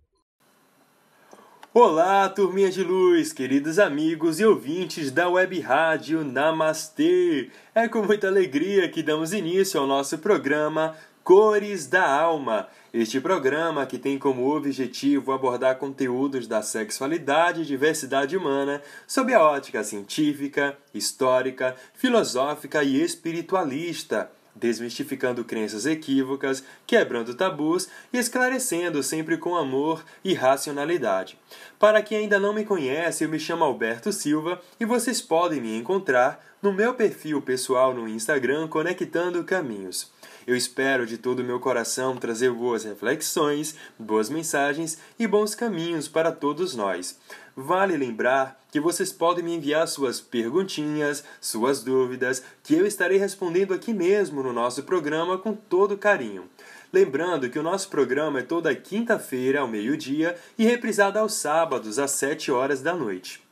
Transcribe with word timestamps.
Olá, 1.73 2.29
turminha 2.29 2.71
de 2.71 2.81
luz, 2.81 3.33
queridos 3.33 3.77
amigos 3.77 4.39
e 4.39 4.45
ouvintes 4.45 5.11
da 5.11 5.27
web 5.27 5.59
rádio 5.59 6.23
Namastê. 6.23 7.49
É 7.75 7.89
com 7.89 8.03
muita 8.03 8.29
alegria 8.29 8.87
que 8.87 9.03
damos 9.03 9.33
início 9.33 9.81
ao 9.81 9.85
nosso 9.85 10.17
programa 10.19 10.95
Cores 11.25 11.87
da 11.87 12.07
Alma. 12.07 12.67
Este 12.93 13.19
programa, 13.19 13.87
que 13.87 13.97
tem 13.97 14.19
como 14.19 14.55
objetivo 14.55 15.31
abordar 15.31 15.79
conteúdos 15.79 16.45
da 16.45 16.61
sexualidade 16.61 17.63
e 17.63 17.65
diversidade 17.65 18.37
humana 18.37 18.79
sob 19.07 19.33
a 19.33 19.41
ótica 19.41 19.83
científica, 19.83 20.77
histórica, 20.93 21.75
filosófica 21.95 22.83
e 22.83 23.01
espiritualista, 23.01 24.29
desmistificando 24.55 25.43
crenças 25.43 25.87
equívocas, 25.87 26.63
quebrando 26.85 27.33
tabus 27.33 27.89
e 28.13 28.19
esclarecendo 28.19 29.01
sempre 29.01 29.35
com 29.35 29.55
amor 29.55 30.05
e 30.23 30.35
racionalidade. 30.35 31.39
Para 31.79 32.03
quem 32.03 32.19
ainda 32.19 32.39
não 32.39 32.53
me 32.53 32.63
conhece, 32.63 33.23
eu 33.23 33.29
me 33.29 33.39
chamo 33.39 33.63
Alberto 33.63 34.13
Silva 34.13 34.61
e 34.79 34.85
vocês 34.85 35.23
podem 35.23 35.59
me 35.59 35.75
encontrar 35.75 36.39
no 36.61 36.71
meu 36.71 36.93
perfil 36.93 37.41
pessoal 37.41 37.95
no 37.95 38.07
Instagram 38.07 38.67
Conectando 38.67 39.43
Caminhos. 39.43 40.13
Eu 40.47 40.55
espero 40.55 41.07
de 41.07 41.17
todo 41.17 41.39
o 41.39 41.43
meu 41.43 41.59
coração 41.59 42.17
trazer 42.17 42.51
boas 42.51 42.83
reflexões, 42.83 43.75
boas 43.97 44.29
mensagens 44.29 44.97
e 45.17 45.25
bons 45.25 45.55
caminhos 45.55 46.07
para 46.07 46.31
todos 46.31 46.75
nós. 46.75 47.19
Vale 47.55 47.97
lembrar 47.97 48.61
que 48.71 48.79
vocês 48.79 49.11
podem 49.11 49.43
me 49.43 49.55
enviar 49.55 49.87
suas 49.87 50.19
perguntinhas, 50.21 51.23
suas 51.41 51.81
dúvidas, 51.81 52.43
que 52.61 52.75
eu 52.75 52.85
estarei 52.85 53.17
respondendo 53.17 53.73
aqui 53.73 53.93
mesmo 53.93 54.43
no 54.43 54.51
nosso 54.51 54.83
programa 54.83 55.37
com 55.37 55.53
todo 55.53 55.97
carinho. 55.97 56.49
Lembrando 56.91 57.49
que 57.49 57.57
o 57.57 57.63
nosso 57.63 57.89
programa 57.89 58.39
é 58.39 58.43
toda 58.43 58.75
quinta-feira 58.75 59.61
ao 59.61 59.67
meio-dia 59.67 60.35
e 60.57 60.65
reprisado 60.65 61.17
aos 61.17 61.33
sábados 61.33 61.97
às 61.97 62.11
7 62.11 62.51
horas 62.51 62.81
da 62.81 62.93
noite. 62.93 63.44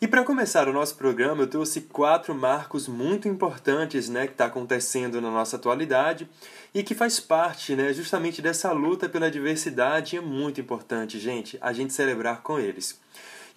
E 0.00 0.06
para 0.06 0.22
começar 0.22 0.68
o 0.68 0.72
nosso 0.72 0.94
programa, 0.94 1.42
eu 1.42 1.48
trouxe 1.48 1.80
quatro 1.80 2.32
marcos 2.32 2.86
muito 2.86 3.26
importantes 3.26 4.08
né, 4.08 4.28
que 4.28 4.32
está 4.32 4.44
acontecendo 4.44 5.20
na 5.20 5.28
nossa 5.28 5.56
atualidade 5.56 6.28
e 6.72 6.84
que 6.84 6.94
faz 6.94 7.18
parte 7.18 7.74
né, 7.74 7.92
justamente 7.92 8.40
dessa 8.40 8.70
luta 8.70 9.08
pela 9.08 9.28
diversidade. 9.28 10.16
É 10.16 10.20
muito 10.20 10.60
importante, 10.60 11.18
gente, 11.18 11.58
a 11.60 11.72
gente 11.72 11.92
celebrar 11.92 12.42
com 12.42 12.60
eles. 12.60 13.00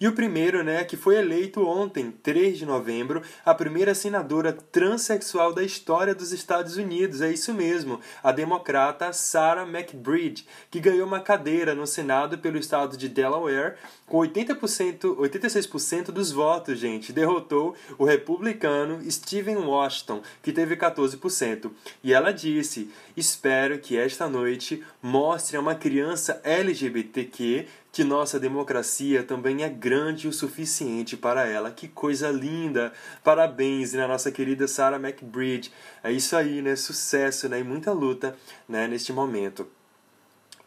E 0.02 0.08
o 0.08 0.12
primeiro, 0.12 0.64
né, 0.64 0.82
que 0.82 0.96
foi 0.96 1.14
eleito 1.14 1.64
ontem, 1.64 2.10
3 2.10 2.58
de 2.58 2.66
novembro, 2.66 3.22
a 3.46 3.54
primeira 3.54 3.94
senadora 3.94 4.52
transexual 4.52 5.54
da 5.54 5.62
história 5.62 6.12
dos 6.12 6.32
Estados 6.32 6.76
Unidos. 6.76 7.20
É 7.20 7.30
isso 7.30 7.54
mesmo, 7.54 8.00
a 8.20 8.32
democrata 8.32 9.12
Sarah 9.12 9.62
McBride, 9.64 10.44
que 10.72 10.80
ganhou 10.80 11.06
uma 11.06 11.20
cadeira 11.20 11.72
no 11.72 11.86
Senado 11.86 12.36
pelo 12.36 12.58
estado 12.58 12.96
de 12.96 13.08
Delaware 13.08 13.76
com 14.04 14.18
80%, 14.18 15.16
86% 15.18 16.06
dos 16.06 16.32
votos, 16.32 16.80
gente. 16.80 17.12
Derrotou 17.12 17.76
o 17.96 18.04
republicano 18.04 19.08
Stephen 19.08 19.56
Washington, 19.56 20.20
que 20.42 20.52
teve 20.52 20.76
14%. 20.76 21.70
E 22.02 22.12
ela 22.12 22.32
disse: 22.32 22.90
"Espero 23.16 23.78
que 23.78 23.96
esta 23.96 24.28
noite 24.28 24.82
mostre 25.00 25.56
a 25.56 25.60
uma 25.60 25.76
criança 25.76 26.40
LGBTQ 26.42 27.68
que 27.92 28.02
nossa 28.02 28.40
democracia 28.40 29.22
também 29.22 29.62
é 29.62 29.68
grande 29.68 30.26
o 30.26 30.32
suficiente 30.32 31.14
para 31.14 31.46
ela. 31.46 31.70
Que 31.70 31.86
coisa 31.86 32.30
linda! 32.30 32.90
Parabéns, 33.22 33.92
né, 33.92 34.06
nossa 34.06 34.32
querida 34.32 34.66
Sarah 34.66 34.96
McBride. 34.96 35.70
É 36.02 36.10
isso 36.10 36.34
aí, 36.34 36.62
né? 36.62 36.74
Sucesso, 36.74 37.50
né? 37.50 37.60
E 37.60 37.64
muita 37.64 37.92
luta, 37.92 38.34
né, 38.66 38.88
neste 38.88 39.12
momento. 39.12 39.68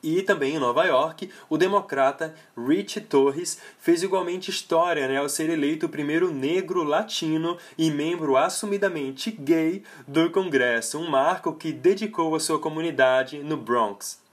E 0.04 0.22
também 0.22 0.56
em 0.56 0.60
Nova 0.60 0.86
York, 0.86 1.32
o 1.50 1.58
democrata 1.58 2.36
Rich 2.56 3.02
Torres 3.02 3.60
fez 3.80 4.04
igualmente 4.04 4.52
história 4.52 5.08
né, 5.08 5.18
ao 5.18 5.28
ser 5.28 5.50
eleito 5.50 5.88
o 5.88 5.90
primeiro 5.90 6.32
negro 6.32 6.84
latino 6.84 7.58
e 7.76 7.90
membro 7.90 8.38
assumidamente 8.38 9.32
gay 9.32 9.82
do 10.08 10.30
Congresso, 10.30 11.00
um 11.00 11.10
marco 11.10 11.56
que 11.56 11.72
dedicou 11.72 12.36
a 12.36 12.40
sua 12.40 12.60
comunidade 12.60 13.40
no 13.40 13.58
Bronx. 13.58 14.24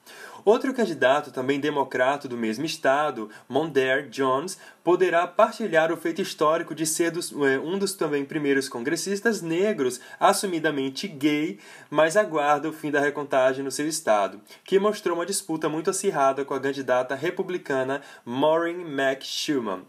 Outro 0.45 0.75
candidato, 0.75 1.31
também 1.31 1.61
democrata 1.61 2.27
do 2.27 2.37
mesmo 2.37 2.65
estado, 2.65 3.31
Mondaire 3.49 4.09
Jones, 4.09 4.59
poderá 4.83 5.27
partilhar 5.27 5.93
o 5.93 5.97
feito 5.97 6.21
histórico 6.21 6.75
de 6.75 6.85
ser 6.85 7.11
dos, 7.13 7.33
é, 7.33 7.59
um 7.59 7.79
dos 7.79 7.95
também 7.95 8.25
primeiros 8.25 8.69
congressistas 8.69 9.41
negros 9.41 10.01
assumidamente 10.19 11.07
gay, 11.07 11.59
mas 11.89 12.17
aguarda 12.17 12.69
o 12.69 12.73
fim 12.73 12.91
da 12.91 13.01
recontagem 13.01 13.65
no 13.65 13.71
seu 13.71 13.87
estado, 13.87 14.41
que 14.65 14.79
mostrou 14.79 15.17
uma 15.17 15.27
disputa 15.27 15.69
muito 15.69 15.91
acirrada 15.91 16.45
com 16.45 16.55
a 16.55 16.61
candidata 16.61 17.15
republicana 17.15 18.03
Maureen 18.25 18.81
McShuman. 18.81 19.83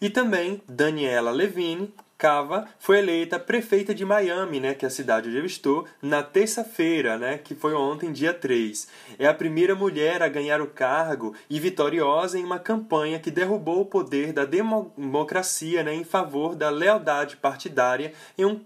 E 0.00 0.08
também 0.08 0.62
Daniela 0.68 1.30
Levine, 1.30 1.92
Cava 2.18 2.66
foi 2.80 2.98
eleita 2.98 3.38
prefeita 3.38 3.94
de 3.94 4.04
Miami, 4.04 4.58
né, 4.58 4.74
que 4.74 4.84
é 4.84 4.88
a 4.88 4.90
cidade 4.90 5.28
onde 5.28 5.38
eu 5.38 5.46
estou, 5.46 5.86
na 6.02 6.20
terça-feira, 6.20 7.16
né, 7.16 7.38
que 7.38 7.54
foi 7.54 7.74
ontem, 7.74 8.10
dia 8.10 8.34
3. 8.34 8.88
É 9.20 9.28
a 9.28 9.32
primeira 9.32 9.76
mulher 9.76 10.20
a 10.20 10.28
ganhar 10.28 10.60
o 10.60 10.66
cargo 10.66 11.32
e 11.48 11.60
vitoriosa 11.60 12.36
em 12.36 12.44
uma 12.44 12.58
campanha 12.58 13.20
que 13.20 13.30
derrubou 13.30 13.82
o 13.82 13.86
poder 13.86 14.32
da 14.32 14.44
democracia 14.44 15.84
né, 15.84 15.94
em 15.94 16.02
favor 16.02 16.56
da 16.56 16.70
lealdade 16.70 17.36
partidária 17.36 18.12
em 18.36 18.44
um, 18.44 18.60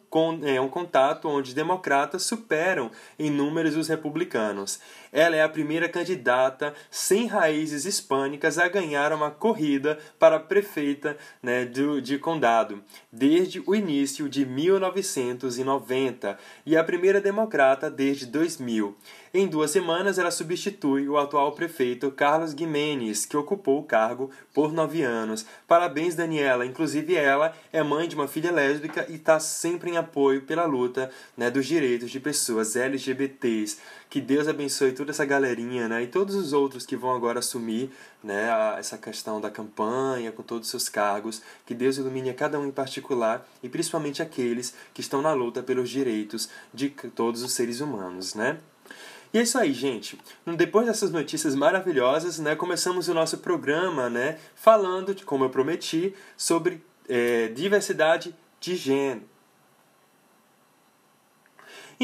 é, 0.45 0.59
um 0.59 0.69
contato 0.69 1.29
onde 1.29 1.55
democratas 1.55 2.23
superam 2.23 2.91
em 3.19 3.31
números 3.31 3.77
os 3.77 3.87
republicanos. 3.87 4.81
Ela 5.13 5.37
é 5.37 5.43
a 5.43 5.49
primeira 5.49 5.89
candidata 5.91 6.73
sem 6.91 7.27
raízes 7.27 7.85
hispânicas 7.85 8.59
a 8.59 8.67
ganhar 8.67 9.13
uma 9.13 9.31
corrida 9.31 9.99
para 10.19 10.41
prefeita 10.41 11.19
né, 11.43 11.67
do, 11.67 12.01
de 12.01 12.19
condado, 12.19 12.83
desde 13.13 13.63
o 13.67 13.75
início 13.75 14.27
de 14.29 14.47
1990, 14.47 16.39
e 16.65 16.77
a 16.77 16.83
primeira 16.83 17.21
democrata 17.21 17.91
desde 17.91 18.25
2000. 18.25 18.97
Em 19.35 19.47
duas 19.47 19.71
semanas, 19.71 20.19
ela 20.19 20.31
substitui 20.31 21.09
o 21.09 21.17
atual 21.17 21.53
prefeito 21.53 22.11
Carlos 22.11 22.53
Guimenes, 22.53 23.25
que 23.25 23.35
ocupou 23.35 23.79
o 23.79 23.83
cargo 23.83 24.31
por 24.53 24.75
nove 24.75 25.01
anos. 25.03 25.47
Parabéns, 25.67 26.15
Daniela. 26.15 26.67
Inclusive, 26.67 27.15
ela 27.15 27.57
é 27.73 27.83
mãe 27.83 28.07
de 28.07 28.15
uma 28.15 28.29
filha 28.29 28.53
lésbica 28.53 29.07
e 29.09 29.15
está 29.15 29.41
sempre 29.41 29.91
em 29.91 29.97
apoio 29.97 30.43
pela 30.43 30.67
luta 30.67 31.11
né, 31.35 31.51
dos 31.51 31.65
direitos 31.65 32.11
de 32.11 32.21
pessoas 32.21 32.77
LGBTs. 32.77 33.79
Que 34.11 34.21
Deus 34.21 34.47
abençoe 34.49 34.93
toda 34.93 35.13
essa 35.13 35.25
galerinha 35.25 35.89
né, 35.89 36.03
e 36.03 36.09
todos 36.09 36.35
os 36.35 36.53
outros 36.53 36.85
que 36.85 36.95
vão 36.95 37.15
agora 37.15 37.39
assumir 37.39 37.91
né, 38.23 38.51
a, 38.51 38.77
essa 38.79 38.99
questão 38.99 39.41
da 39.41 39.51
campanha 39.51 40.31
com 40.31 40.43
todos 40.43 40.67
os 40.67 40.71
seus 40.71 40.91
cargos. 40.91 41.41
Que 41.65 41.73
Deus 41.73 41.97
ilumine 41.97 42.29
a 42.29 42.35
cada 42.35 42.61
um 42.61 42.67
em 42.67 42.71
particular 42.71 43.49
e 43.63 43.69
principalmente 43.71 44.21
aqueles 44.21 44.75
que 44.93 45.01
estão 45.01 45.23
na 45.23 45.33
luta 45.33 45.63
pelos 45.63 45.89
direitos 45.89 46.51
de 46.75 46.91
todos 46.91 47.43
os 47.43 47.55
seres 47.55 47.81
humanos. 47.81 48.35
Né? 48.35 48.59
E 49.33 49.39
é 49.39 49.43
isso 49.43 49.57
aí, 49.57 49.73
gente. 49.73 50.19
Depois 50.57 50.87
dessas 50.87 51.11
notícias 51.11 51.55
maravilhosas, 51.55 52.39
né, 52.39 52.55
começamos 52.55 53.09
o 53.09 53.15
nosso 53.15 53.39
programa, 53.39 54.11
né, 54.11 54.39
falando, 54.55 55.15
como 55.25 55.45
eu 55.45 55.51
prometi, 55.51 56.15
sobre 56.37 56.85
é, 57.09 57.49
diversidade 57.49 58.35
de 58.61 58.77
gênero. 58.77 59.33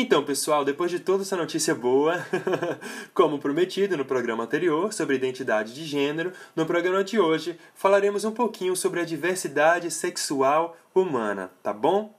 Então, 0.01 0.25
pessoal, 0.25 0.65
depois 0.65 0.91
de 0.91 1.01
toda 1.01 1.23
essa 1.23 1.37
notícia 1.37 1.75
boa, 1.75 2.25
como 3.13 3.39
prometido 3.39 3.97
no 3.97 4.05
programa 4.05 4.45
anterior 4.45 4.93
sobre 4.93 5.17
identidade 5.17 5.75
de 5.75 5.85
gênero, 5.85 6.33
no 6.55 6.65
programa 6.65 7.03
de 7.03 7.19
hoje 7.19 7.59
falaremos 7.75 8.25
um 8.25 8.31
pouquinho 8.31 8.77
sobre 8.77 9.01
a 9.01 9.05
diversidade 9.05 9.91
sexual 9.91 10.77
humana, 10.95 11.51
tá 11.65 11.73
bom? 11.73 12.15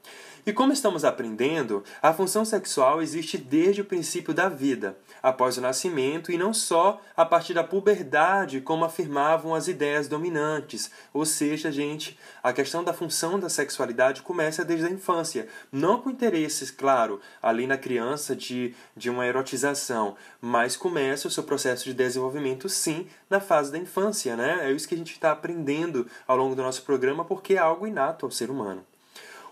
E 0.45 0.53
como 0.53 0.71
estamos 0.71 1.03
aprendendo, 1.03 1.83
a 2.01 2.13
função 2.13 2.45
sexual 2.45 3.01
existe 3.01 3.38
desde 3.38 3.81
o 3.81 3.86
princípio 3.86 4.33
da 4.33 4.47
vida, 4.47 4.97
após 5.21 5.57
o 5.57 5.62
nascimento, 5.62 6.31
e 6.31 6.38
não 6.38 6.53
só 6.53 7.01
a 7.15 7.25
partir 7.25 7.53
da 7.53 7.63
puberdade, 7.63 8.62
como 8.62 8.86
afirmavam 8.86 9.53
as 9.53 9.68
ideias 9.68 10.07
dominantes. 10.07 10.91
Ou 11.13 11.25
seja, 11.25 11.71
gente, 11.71 12.18
a 12.41 12.53
questão 12.53 12.83
da 12.83 12.94
função 12.94 13.39
da 13.39 13.50
sexualidade 13.50 14.21
começa 14.21 14.63
desde 14.63 14.88
a 14.88 14.91
infância, 14.91 15.47
não 15.71 16.01
com 16.01 16.09
interesses, 16.09 16.71
claro, 16.71 17.19
ali 17.42 17.68
na 17.68 17.77
criança 17.77 18.35
de, 18.35 18.74
de 18.95 19.09
uma 19.09 19.25
erotização, 19.25 20.15
mas 20.42 20.77
começa 20.77 21.27
o 21.27 21.31
seu 21.31 21.44
processo 21.44 21.83
de 21.83 21.94
desenvolvimento, 21.94 22.69
sim, 22.69 23.07
na 23.30 23.39
fase 23.39 23.71
da 23.71 23.77
infância, 23.77 24.35
né? 24.35 24.69
É 24.69 24.71
isso 24.71 24.88
que 24.88 24.95
a 24.95 24.97
gente 24.97 25.12
está 25.12 25.31
aprendendo 25.31 26.07
ao 26.27 26.38
longo 26.38 26.56
do 26.56 26.63
nosso 26.63 26.83
programa, 26.83 27.25
porque 27.25 27.56
é 27.56 27.57
algo 27.57 27.85
inato 27.85 28.25
ao 28.25 28.31
ser 28.31 28.50
humano. 28.50 28.85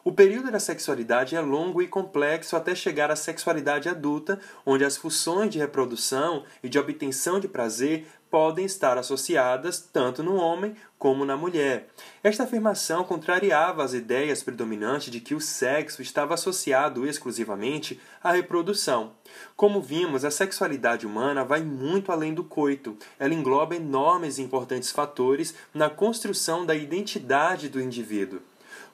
O 0.08 0.12
período 0.14 0.50
da 0.50 0.58
sexualidade 0.58 1.36
é 1.36 1.42
longo 1.42 1.82
e 1.82 1.88
complexo 1.88 2.56
até 2.56 2.74
chegar 2.74 3.12
à 3.12 3.16
sexualidade 3.18 3.90
adulta, 3.90 4.40
onde 4.66 4.86
as 4.86 4.96
funções 4.96 5.50
de 5.50 5.60
reprodução 5.60 6.46
e 6.64 6.70
de 6.70 6.80
obtenção 6.80 7.42
de 7.42 7.48
prazer 7.50 8.08
podem 8.32 8.64
estar 8.64 8.98
associadas 8.98 9.82
tanto 9.92 10.24
no 10.24 10.38
homem 10.38 10.78
como 10.98 11.26
na 11.26 11.36
mulher. 11.36 11.90
Esta 12.24 12.44
afirmação 12.44 13.04
contrariava 13.04 13.84
as 13.84 13.94
ideias 13.94 14.42
predominantes 14.42 15.12
de 15.12 15.20
que 15.20 15.36
o 15.36 15.42
sexo 15.42 16.02
estava 16.02 16.36
associado 16.36 17.06
exclusivamente 17.06 18.00
à 18.24 18.32
reprodução. 18.32 19.12
Como 19.58 19.82
vimos, 19.82 20.24
a 20.24 20.32
sexualidade 20.32 21.06
humana 21.06 21.44
vai 21.44 21.62
muito 21.62 22.14
além 22.14 22.34
do 22.34 22.46
coito. 22.46 22.96
Ela 23.20 23.34
engloba 23.34 23.76
enormes 23.76 24.38
e 24.38 24.42
importantes 24.42 24.90
fatores 24.90 25.54
na 25.74 25.90
construção 25.90 26.66
da 26.66 26.74
identidade 26.74 27.68
do 27.68 27.82
indivíduo. 27.82 28.40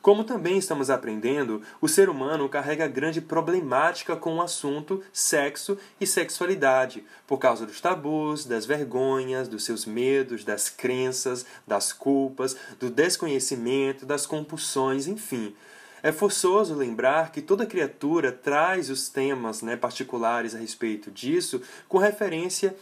Como 0.04 0.26
também 0.26 0.58
estamos 0.58 0.90
aprendendo, 0.90 1.62
o 1.80 1.88
ser 1.88 2.10
humano 2.10 2.50
carrega 2.50 2.90
grande 2.90 3.22
problemática 3.22 4.18
com 4.18 4.36
o 4.36 4.42
assunto 4.42 5.02
sexo 5.14 5.78
e 5.98 6.06
sexualidade, 6.06 7.06
por 7.26 7.38
causa 7.38 7.66
dos 7.66 7.80
tabus, 7.80 8.44
das 8.44 8.66
vergonhas, 8.66 9.48
dos 9.48 9.64
seus 9.64 9.86
medos, 9.86 10.44
das 10.44 10.68
crenças, 10.68 11.46
das 11.66 11.94
culpas, 11.94 12.58
do 12.78 12.90
desconhecimento, 12.90 14.06
das 14.06 14.26
compulsões, 14.26 15.08
enfim. 15.08 15.56
É 16.04 16.12
forçoso 16.12 16.76
lembrar 16.76 17.32
que 17.32 17.42
toda 17.42 17.66
criatura 17.66 18.30
traz 18.30 18.90
os 18.90 19.08
temas 19.08 19.62
né, 19.62 19.78
particulares 19.78 20.54
a 20.54 20.58
respeito 20.58 21.10
disso 21.10 21.62
com 21.88 21.98
referência 21.98 22.76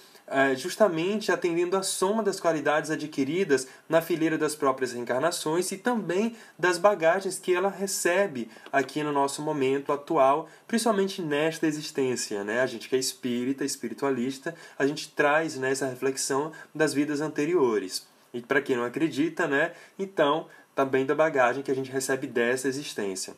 justamente 0.56 1.32
atendendo 1.32 1.76
à 1.76 1.84
soma 1.84 2.24
das 2.24 2.40
qualidades 2.40 2.90
adquiridas 2.90 3.68
na 3.90 4.02
fileira 4.02 4.38
das 4.38 4.56
próprias 4.56 4.94
reencarnações 4.94 5.72
e 5.72 5.78
também 5.78 6.36
das 6.58 6.78
bagagens 6.78 7.38
que 7.38 7.54
ela 7.54 7.70
recebe 7.70 8.50
aqui 8.72 9.04
no 9.04 9.12
nosso 9.12 9.42
momento 9.42 9.92
atual, 9.92 10.48
principalmente 10.68 11.22
nesta 11.22 11.68
existência. 11.68 12.44
Né? 12.44 12.62
A 12.62 12.66
gente 12.66 12.88
que 12.88 12.96
é 12.96 13.00
espírita, 13.00 13.66
espiritualista, 13.66 14.56
a 14.80 14.88
gente 14.88 15.10
traz 15.10 15.58
né, 15.58 15.74
reflexão 15.90 16.52
das 16.74 16.94
vidas 16.94 17.20
anteriores. 17.22 18.08
E 18.34 18.42
para 18.42 18.62
quem 18.62 18.78
não 18.78 18.86
acredita, 18.86 19.48
né, 19.48 19.74
então 20.00 20.48
também 20.74 21.06
da 21.06 21.14
bagagem 21.14 21.62
que 21.62 21.72
a 21.72 21.76
gente 21.76 21.92
recebe 21.92 22.28
dessa 22.28 22.68
existência. 22.68 23.34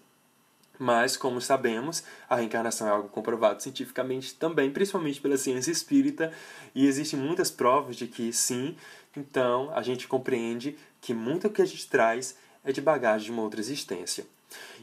Mas, 0.84 1.16
como 1.16 1.40
sabemos, 1.40 2.04
a 2.30 2.36
reencarnação 2.36 2.86
é 2.86 2.90
algo 2.90 3.08
comprovado 3.08 3.64
cientificamente 3.64 4.36
também, 4.36 4.70
principalmente 4.70 5.22
pela 5.22 5.38
ciência 5.38 5.72
espírita, 5.72 6.34
e 6.76 6.86
existem 6.86 7.18
muitas 7.18 7.50
provas 7.50 7.96
de 7.96 8.06
que 8.06 8.34
sim, 8.34 8.76
então 9.16 9.72
a 9.74 9.82
gente 9.82 10.10
compreende 10.10 10.76
que 11.00 11.14
muito 11.14 11.48
do 11.48 11.54
que 11.54 11.62
a 11.62 11.66
gente 11.66 11.88
traz 11.88 12.36
é 12.66 12.74
de 12.74 12.82
bagagem 12.82 13.28
de 13.28 13.32
uma 13.32 13.44
outra 13.44 13.62
existência. 13.62 14.26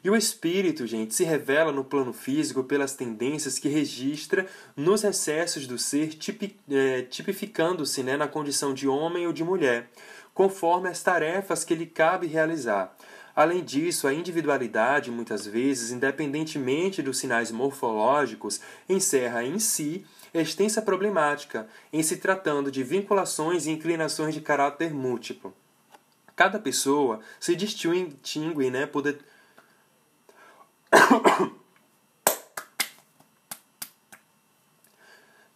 E 0.02 0.08
o 0.08 0.16
espírito, 0.16 0.86
gente, 0.86 1.14
se 1.14 1.22
revela 1.22 1.70
no 1.70 1.84
plano 1.84 2.14
físico 2.14 2.64
pelas 2.64 2.94
tendências 2.94 3.58
que 3.58 3.68
registra 3.68 4.46
nos 4.74 5.04
excessos 5.04 5.66
do 5.66 5.76
ser, 5.76 6.16
é, 6.70 7.02
tipificando-se 7.02 8.02
né, 8.02 8.16
na 8.16 8.26
condição 8.26 8.72
de 8.72 8.88
homem 8.88 9.26
ou 9.26 9.34
de 9.34 9.44
mulher, 9.44 9.90
conforme 10.32 10.88
as 10.88 11.02
tarefas 11.02 11.62
que 11.62 11.74
lhe 11.74 11.84
cabe 11.84 12.26
realizar. 12.26 12.96
Além 13.34 13.62
disso, 13.64 14.06
a 14.06 14.14
individualidade, 14.14 15.10
muitas 15.10 15.46
vezes, 15.46 15.90
independentemente 15.90 17.02
dos 17.02 17.18
sinais 17.18 17.50
morfológicos, 17.50 18.60
encerra 18.88 19.44
em 19.44 19.58
si 19.58 20.04
extensa 20.32 20.80
problemática, 20.82 21.68
em 21.92 22.02
se 22.02 22.16
tratando 22.16 22.70
de 22.70 22.82
vinculações 22.82 23.66
e 23.66 23.70
inclinações 23.70 24.34
de 24.34 24.40
caráter 24.40 24.94
múltiplo. 24.94 25.54
Cada 26.36 26.58
pessoa 26.58 27.20
se 27.38 27.54
distingue 27.54 28.70
né, 28.70 28.86
por. 28.86 29.02
De... 29.02 29.18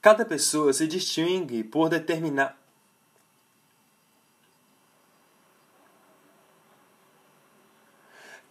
Cada 0.03 0.25
pessoa 0.27 0.73
se 0.73 0.87
distingue 0.87 1.65
por 1.65 1.89
determinar 1.89 2.64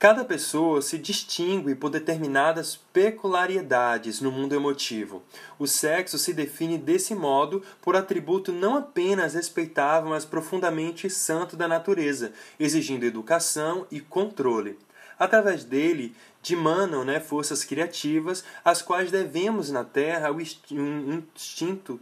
Cada 0.03 0.25
pessoa 0.25 0.81
se 0.81 0.97
distingue 0.97 1.75
por 1.75 1.89
determinadas 1.89 2.75
peculiaridades 2.91 4.19
no 4.19 4.33
mundo 4.33 4.53
emotivo. 4.53 5.23
O 5.57 5.65
sexo 5.65 6.17
se 6.19 6.33
define 6.33 6.77
desse 6.77 7.15
modo 7.15 7.63
por 7.81 7.95
atributo 7.95 8.51
não 8.51 8.75
apenas 8.75 9.33
respeitável, 9.33 10.09
mas 10.09 10.25
profundamente 10.25 11.09
santo 11.09 11.55
da 11.55 11.69
natureza, 11.69 12.33
exigindo 12.59 13.05
educação 13.05 13.87
e 13.89 14.01
controle. 14.01 14.77
Através 15.17 15.63
dele, 15.63 16.13
dimanam 16.41 17.05
né, 17.05 17.21
forças 17.21 17.63
criativas, 17.63 18.43
as 18.65 18.81
quais 18.81 19.09
devemos 19.09 19.71
na 19.71 19.85
Terra 19.85 20.33
o 20.33 20.41
instinto 20.41 21.97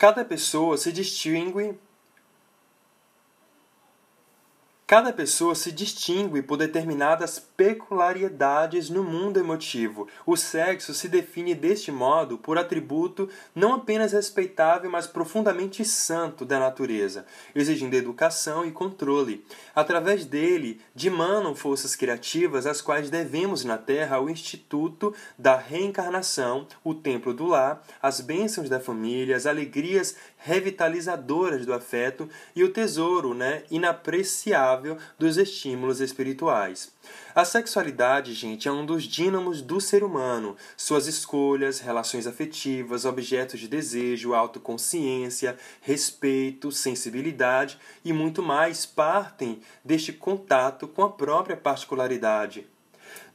Cada 0.00 0.24
pessoa 0.24 0.78
se 0.78 0.90
distingue 0.90 1.78
Cada 4.90 5.12
pessoa 5.12 5.54
se 5.54 5.70
distingue 5.70 6.42
por 6.42 6.56
determinadas 6.56 7.38
peculiaridades 7.38 8.90
no 8.90 9.04
mundo 9.04 9.38
emotivo. 9.38 10.08
O 10.26 10.36
sexo 10.36 10.92
se 10.92 11.08
define 11.08 11.54
deste 11.54 11.92
modo 11.92 12.36
por 12.36 12.58
atributo 12.58 13.28
não 13.54 13.72
apenas 13.72 14.10
respeitável, 14.10 14.90
mas 14.90 15.06
profundamente 15.06 15.84
santo 15.84 16.44
da 16.44 16.58
natureza, 16.58 17.24
exigindo 17.54 17.94
educação 17.94 18.66
e 18.66 18.72
controle. 18.72 19.46
Através 19.76 20.24
dele, 20.24 20.80
dimanam 20.92 21.54
forças 21.54 21.94
criativas 21.94 22.66
às 22.66 22.80
quais 22.80 23.10
devemos 23.10 23.62
na 23.62 23.78
Terra 23.78 24.18
o 24.18 24.28
instituto 24.28 25.14
da 25.38 25.56
reencarnação, 25.56 26.66
o 26.82 26.94
templo 26.94 27.32
do 27.32 27.46
lar, 27.46 27.80
as 28.02 28.20
bênçãos 28.20 28.68
da 28.68 28.80
família, 28.80 29.36
as 29.36 29.46
alegrias 29.46 30.16
revitalizadoras 30.36 31.64
do 31.64 31.72
afeto 31.72 32.28
e 32.56 32.64
o 32.64 32.72
tesouro 32.72 33.34
né, 33.34 33.62
inapreciável 33.70 34.79
dos 35.18 35.36
estímulos 35.36 36.00
espirituais. 36.00 36.92
A 37.34 37.44
sexualidade, 37.44 38.34
gente, 38.34 38.68
é 38.68 38.72
um 38.72 38.84
dos 38.84 39.04
dínamos 39.04 39.62
do 39.62 39.80
ser 39.80 40.02
humano. 40.02 40.56
Suas 40.76 41.06
escolhas, 41.06 41.80
relações 41.80 42.26
afetivas, 42.26 43.04
objetos 43.04 43.60
de 43.60 43.68
desejo, 43.68 44.34
autoconsciência, 44.34 45.56
respeito, 45.80 46.72
sensibilidade 46.72 47.78
e 48.04 48.12
muito 48.12 48.42
mais 48.42 48.84
partem 48.86 49.60
deste 49.84 50.12
contato 50.12 50.88
com 50.88 51.02
a 51.02 51.10
própria 51.10 51.56
particularidade 51.56 52.66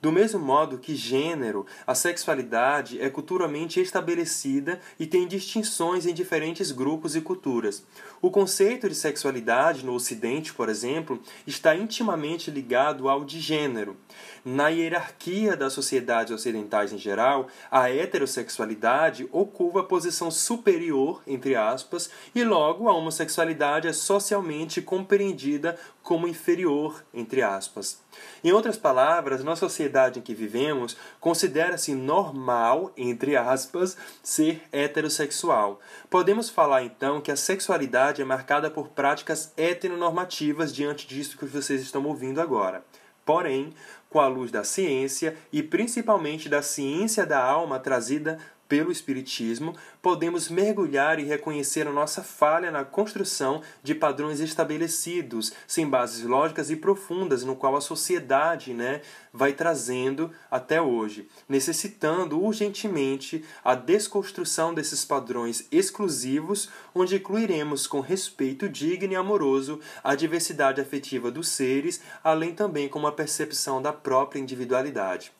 do 0.02 0.12
mesmo 0.12 0.40
modo 0.40 0.78
que 0.78 0.96
gênero, 0.96 1.66
a 1.86 1.96
sexualidade 1.96 3.02
é 3.02 3.10
culturalmente 3.10 3.80
estabelecida 3.80 4.80
e 5.00 5.08
tem 5.08 5.28
distinções 5.28 6.06
em 6.06 6.14
diferentes 6.14 6.72
grupos 6.72 7.16
e 7.16 7.22
culturas. 7.22 7.84
O 8.22 8.30
conceito 8.30 8.88
de 8.88 8.96
sexualidade 8.96 9.86
no 9.86 9.94
Ocidente, 9.94 10.54
por 10.54 10.70
exemplo, 10.70 11.20
está 11.48 11.76
intimamente 11.76 12.52
ligado 12.52 13.10
ao 13.10 13.26
de 13.26 13.40
gênero. 13.40 13.98
Na 14.44 14.70
hierarquia 14.70 15.56
das 15.56 15.74
sociedades 15.74 16.32
ocidentais 16.32 16.94
em 16.94 16.98
geral, 16.98 17.48
a 17.72 17.90
heterossexualidade 17.90 19.28
ocupa 19.32 19.80
a 19.80 19.84
posição 19.84 20.30
superior, 20.30 21.22
entre 21.26 21.56
aspas, 21.56 22.10
e 22.34 22.44
logo 22.44 22.88
a 22.88 22.94
homossexualidade 22.94 23.88
é 23.88 23.94
socialmente 23.94 24.82
compreendida 24.82 25.78
como 26.06 26.28
inferior, 26.28 27.04
entre 27.12 27.42
aspas. 27.42 28.00
Em 28.44 28.52
outras 28.52 28.78
palavras, 28.78 29.44
na 29.44 29.56
sociedade 29.56 30.20
em 30.20 30.22
que 30.22 30.36
vivemos, 30.36 30.96
considera-se 31.20 31.96
normal, 31.96 32.94
entre 32.96 33.36
aspas, 33.36 33.98
ser 34.22 34.62
heterossexual. 34.72 35.80
Podemos 36.08 36.48
falar 36.48 36.84
então 36.84 37.20
que 37.20 37.32
a 37.32 37.36
sexualidade 37.36 38.22
é 38.22 38.26
marcada 38.26 38.70
por 38.70 38.90
práticas 38.90 39.52
heteronormativas 39.58 40.72
diante 40.72 41.08
disso 41.08 41.40
que 41.40 41.46
vocês 41.46 41.82
estão 41.82 42.06
ouvindo 42.06 42.40
agora. 42.40 42.86
Porém, 43.26 43.74
com 44.08 44.20
a 44.20 44.28
luz 44.28 44.52
da 44.52 44.64
ciência 44.64 45.36
e 45.52 45.64
principalmente 45.64 46.48
da 46.48 46.62
ciência 46.62 47.26
da 47.26 47.44
alma 47.44 47.80
trazida 47.80 48.38
pelo 48.68 48.92
Espiritismo, 48.92 49.76
podemos 50.02 50.50
mergulhar 50.50 51.20
e 51.20 51.24
reconhecer 51.24 51.88
a 51.88 51.92
nossa 51.92 52.24
falha 52.24 52.72
na 52.72 52.84
construção 52.84 53.62
de 53.84 53.94
padrões 53.94 54.40
estabelecidos, 54.40 55.54
sem 55.68 55.88
bases 55.88 56.24
lógicas 56.26 56.70
e 56.70 56.76
profundas, 56.76 57.44
no 57.44 57.56
qual 57.56 57.76
a 57.76 57.82
sociedade 57.82 58.74
né, 58.74 59.02
vai 59.32 59.54
trazendo 59.54 60.32
até 60.50 60.82
hoje, 60.82 61.28
necessitando 61.48 62.42
urgentemente 62.42 63.44
a 63.64 63.76
desconstrução 63.76 64.74
desses 64.74 65.06
padrões 65.06 65.68
exclusivos, 65.72 66.70
onde 66.94 67.16
incluiremos 67.16 67.88
com 67.88 68.00
respeito 68.00 68.68
digno 68.68 69.14
e 69.14 69.16
amoroso 69.16 69.80
a 70.04 70.16
diversidade 70.16 70.82
afetiva 70.82 71.30
dos 71.30 71.50
seres, 71.50 72.02
além 72.24 72.54
também 72.54 72.90
com 72.90 73.00
uma 73.00 73.12
percepção 73.12 73.82
da 73.82 73.94
própria 73.94 74.40
individualidade. 74.40 75.32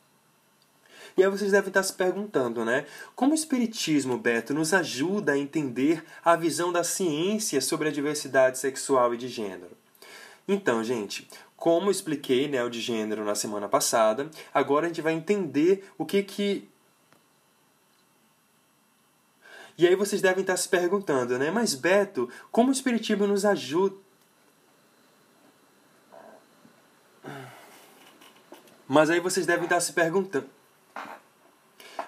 E 1.16 1.24
aí 1.24 1.30
vocês 1.30 1.52
devem 1.52 1.68
estar 1.68 1.82
se 1.82 1.94
perguntando, 1.94 2.62
né? 2.64 2.84
Como 3.14 3.32
o 3.32 3.34
Espiritismo, 3.34 4.18
Beto, 4.18 4.52
nos 4.52 4.74
ajuda 4.74 5.32
a 5.32 5.38
entender 5.38 6.04
a 6.22 6.36
visão 6.36 6.70
da 6.70 6.84
ciência 6.84 7.60
sobre 7.62 7.88
a 7.88 7.92
diversidade 7.92 8.58
sexual 8.58 9.14
e 9.14 9.16
de 9.16 9.28
gênero? 9.28 9.76
Então, 10.46 10.84
gente, 10.84 11.26
como 11.56 11.90
expliquei 11.90 12.48
né, 12.48 12.62
o 12.62 12.68
de 12.68 12.80
gênero 12.80 13.24
na 13.24 13.34
semana 13.34 13.66
passada, 13.66 14.30
agora 14.52 14.84
a 14.84 14.88
gente 14.88 15.00
vai 15.00 15.14
entender 15.14 15.88
o 15.96 16.04
que 16.04 16.22
que 16.22 16.68
e 19.78 19.86
aí 19.86 19.94
vocês 19.94 20.22
devem 20.22 20.40
estar 20.40 20.56
se 20.56 20.68
perguntando, 20.68 21.38
né? 21.38 21.50
Mas 21.50 21.74
Beto, 21.74 22.30
como 22.50 22.70
o 22.70 22.72
Espiritismo 22.72 23.26
nos 23.26 23.44
ajuda? 23.44 23.94
Mas 28.88 29.10
aí 29.10 29.20
vocês 29.20 29.44
devem 29.44 29.64
estar 29.64 29.80
se 29.80 29.92
perguntando. 29.92 30.55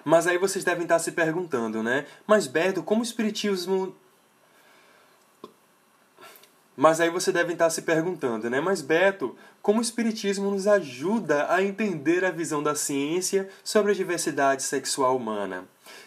Mas 0.03 0.27
aí 0.27 0.37
vocês 0.37 0.63
devem 0.63 0.83
estar 0.83 0.99
se 0.99 1.11
perguntando, 1.11 1.83
né? 1.83 2.05
Mas 2.25 2.47
Beto, 2.47 2.83
como 2.83 3.01
o 3.01 3.03
Espiritismo 3.03 3.95
mas 6.79 7.01
aí 7.01 7.09
você 7.09 7.29
deve 7.29 7.51
estar 7.51 7.69
se 7.69 7.81
perguntando, 7.81 8.49
né? 8.49 8.61
Mas 8.61 8.81
Beto, 8.81 9.35
como 9.61 9.79
o 9.79 9.81
Espiritismo 9.81 10.49
nos 10.49 10.65
ajuda 10.65 11.53
a 11.53 11.61
entender 11.61 12.23
a 12.23 12.31
visão 12.31 12.63
da 12.63 12.73
ciência 12.73 13.49
sobre 13.65 13.91
a 13.91 13.95
diversidade 13.95 14.63
sexual 14.63 15.17
humana? 15.17 15.65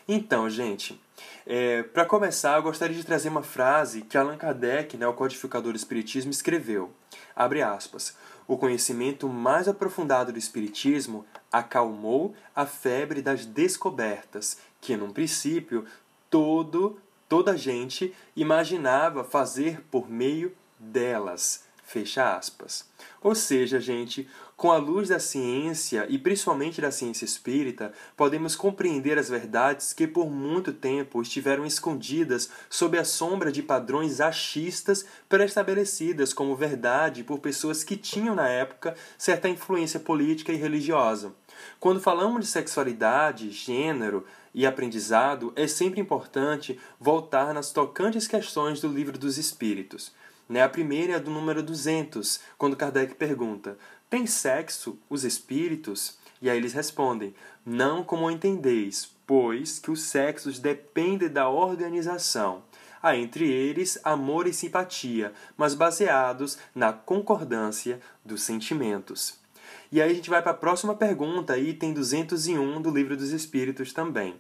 Então, 0.08 0.48
gente, 0.48 0.98
é, 1.46 1.82
para 1.82 2.06
começar, 2.06 2.56
eu 2.56 2.62
gostaria 2.62 2.96
de 2.96 3.04
trazer 3.04 3.28
uma 3.28 3.42
frase 3.42 4.00
que 4.00 4.16
Allan 4.16 4.38
Kardec, 4.38 4.96
né, 4.96 5.06
o 5.06 5.12
codificador 5.12 5.72
do 5.72 5.76
Espiritismo, 5.76 6.30
escreveu. 6.30 6.90
Abre 7.36 7.60
aspas. 7.60 8.16
O 8.46 8.56
conhecimento 8.56 9.28
mais 9.28 9.68
aprofundado 9.68 10.32
do 10.32 10.38
Espiritismo 10.38 11.24
acalmou 11.50 12.34
a 12.54 12.66
febre 12.66 13.22
das 13.22 13.46
descobertas, 13.46 14.58
que, 14.80 14.96
num 14.96 15.10
princípio, 15.10 15.86
todo, 16.30 16.98
toda 17.28 17.52
a 17.52 17.56
gente 17.56 18.14
imaginava 18.34 19.22
fazer 19.22 19.80
por 19.90 20.08
meio 20.08 20.52
delas. 20.78 21.64
Fecha 21.84 22.36
aspas. 22.36 22.88
Ou 23.22 23.34
seja, 23.34 23.78
gente, 23.78 24.28
com 24.62 24.70
a 24.70 24.76
luz 24.76 25.08
da 25.08 25.18
ciência 25.18 26.06
e 26.08 26.16
principalmente 26.16 26.80
da 26.80 26.92
ciência 26.92 27.24
espírita, 27.24 27.92
podemos 28.16 28.54
compreender 28.54 29.18
as 29.18 29.28
verdades 29.28 29.92
que 29.92 30.06
por 30.06 30.30
muito 30.30 30.72
tempo 30.72 31.20
estiveram 31.20 31.66
escondidas 31.66 32.48
sob 32.70 32.96
a 32.96 33.04
sombra 33.04 33.50
de 33.50 33.60
padrões 33.60 34.20
achistas 34.20 35.04
pré-estabelecidas 35.28 36.32
como 36.32 36.54
verdade 36.54 37.24
por 37.24 37.40
pessoas 37.40 37.82
que 37.82 37.96
tinham 37.96 38.36
na 38.36 38.48
época 38.48 38.94
certa 39.18 39.48
influência 39.48 39.98
política 39.98 40.52
e 40.52 40.56
religiosa. 40.56 41.32
Quando 41.80 42.00
falamos 42.00 42.42
de 42.42 42.46
sexualidade, 42.46 43.50
gênero 43.50 44.24
e 44.54 44.64
aprendizado, 44.64 45.52
é 45.56 45.66
sempre 45.66 46.00
importante 46.00 46.78
voltar 47.00 47.52
nas 47.52 47.72
tocantes 47.72 48.28
questões 48.28 48.80
do 48.80 48.86
Livro 48.86 49.18
dos 49.18 49.38
Espíritos. 49.38 50.12
Né? 50.48 50.62
A 50.62 50.68
primeira 50.68 51.14
é 51.14 51.18
do 51.18 51.30
número 51.30 51.62
200, 51.62 52.40
quando 52.58 52.76
Kardec 52.76 53.14
pergunta: 53.14 53.76
Tem 54.12 54.26
sexo 54.26 54.98
os 55.08 55.24
espíritos? 55.24 56.18
E 56.42 56.50
aí 56.50 56.58
eles 56.58 56.74
respondem: 56.74 57.34
Não 57.64 58.04
como 58.04 58.30
entendeis, 58.30 59.10
pois 59.26 59.78
que 59.78 59.90
os 59.90 60.02
sexos 60.02 60.58
dependem 60.58 61.30
da 61.30 61.48
organização. 61.48 62.62
Há 63.02 63.16
entre 63.16 63.50
eles 63.50 63.98
amor 64.04 64.46
e 64.46 64.52
simpatia, 64.52 65.32
mas 65.56 65.72
baseados 65.72 66.58
na 66.74 66.92
concordância 66.92 68.02
dos 68.22 68.42
sentimentos. 68.42 69.40
E 69.90 70.02
aí 70.02 70.10
a 70.10 70.14
gente 70.14 70.28
vai 70.28 70.42
para 70.42 70.50
a 70.50 70.56
próxima 70.56 70.94
pergunta, 70.94 71.56
item 71.56 71.94
201 71.94 72.82
do 72.82 72.90
Livro 72.90 73.16
dos 73.16 73.30
Espíritos 73.30 73.94
também. 73.94 74.34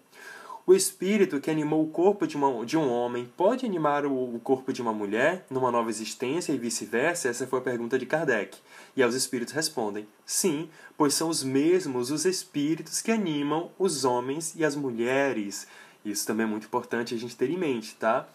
O 0.64 0.72
espírito 0.72 1.40
que 1.40 1.50
animou 1.50 1.82
o 1.82 1.88
corpo 1.88 2.24
de, 2.24 2.36
uma, 2.36 2.64
de 2.64 2.78
um 2.78 2.88
homem 2.88 3.28
pode 3.36 3.66
animar 3.66 4.06
o, 4.06 4.36
o 4.36 4.38
corpo 4.38 4.72
de 4.72 4.80
uma 4.80 4.92
mulher 4.92 5.44
numa 5.50 5.72
nova 5.72 5.90
existência 5.90 6.52
e 6.52 6.58
vice-versa? 6.58 7.28
Essa 7.28 7.48
foi 7.48 7.58
a 7.58 7.62
pergunta 7.62 7.98
de 7.98 8.06
Kardec. 8.06 8.56
E 8.96 9.04
os 9.04 9.16
espíritos 9.16 9.52
respondem: 9.52 10.06
sim, 10.24 10.70
pois 10.96 11.14
são 11.14 11.28
os 11.28 11.42
mesmos 11.42 12.12
os 12.12 12.24
espíritos 12.24 13.02
que 13.02 13.10
animam 13.10 13.72
os 13.76 14.04
homens 14.04 14.54
e 14.54 14.64
as 14.64 14.76
mulheres. 14.76 15.66
Isso 16.04 16.24
também 16.24 16.46
é 16.46 16.48
muito 16.48 16.66
importante 16.66 17.12
a 17.12 17.18
gente 17.18 17.36
ter 17.36 17.50
em 17.50 17.58
mente, 17.58 17.96
tá? 17.96 18.28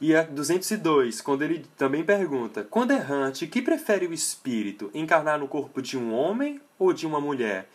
E 0.00 0.14
a 0.14 0.22
202, 0.22 1.20
quando 1.20 1.42
ele 1.42 1.66
também 1.76 2.04
pergunta: 2.04 2.64
quando 2.70 2.92
errante, 2.92 3.48
que 3.48 3.60
prefere 3.60 4.06
o 4.06 4.14
espírito? 4.14 4.88
Encarnar 4.94 5.40
no 5.40 5.48
corpo 5.48 5.82
de 5.82 5.98
um 5.98 6.14
homem 6.14 6.60
ou 6.78 6.92
de 6.92 7.08
uma 7.08 7.20
mulher? 7.20 7.68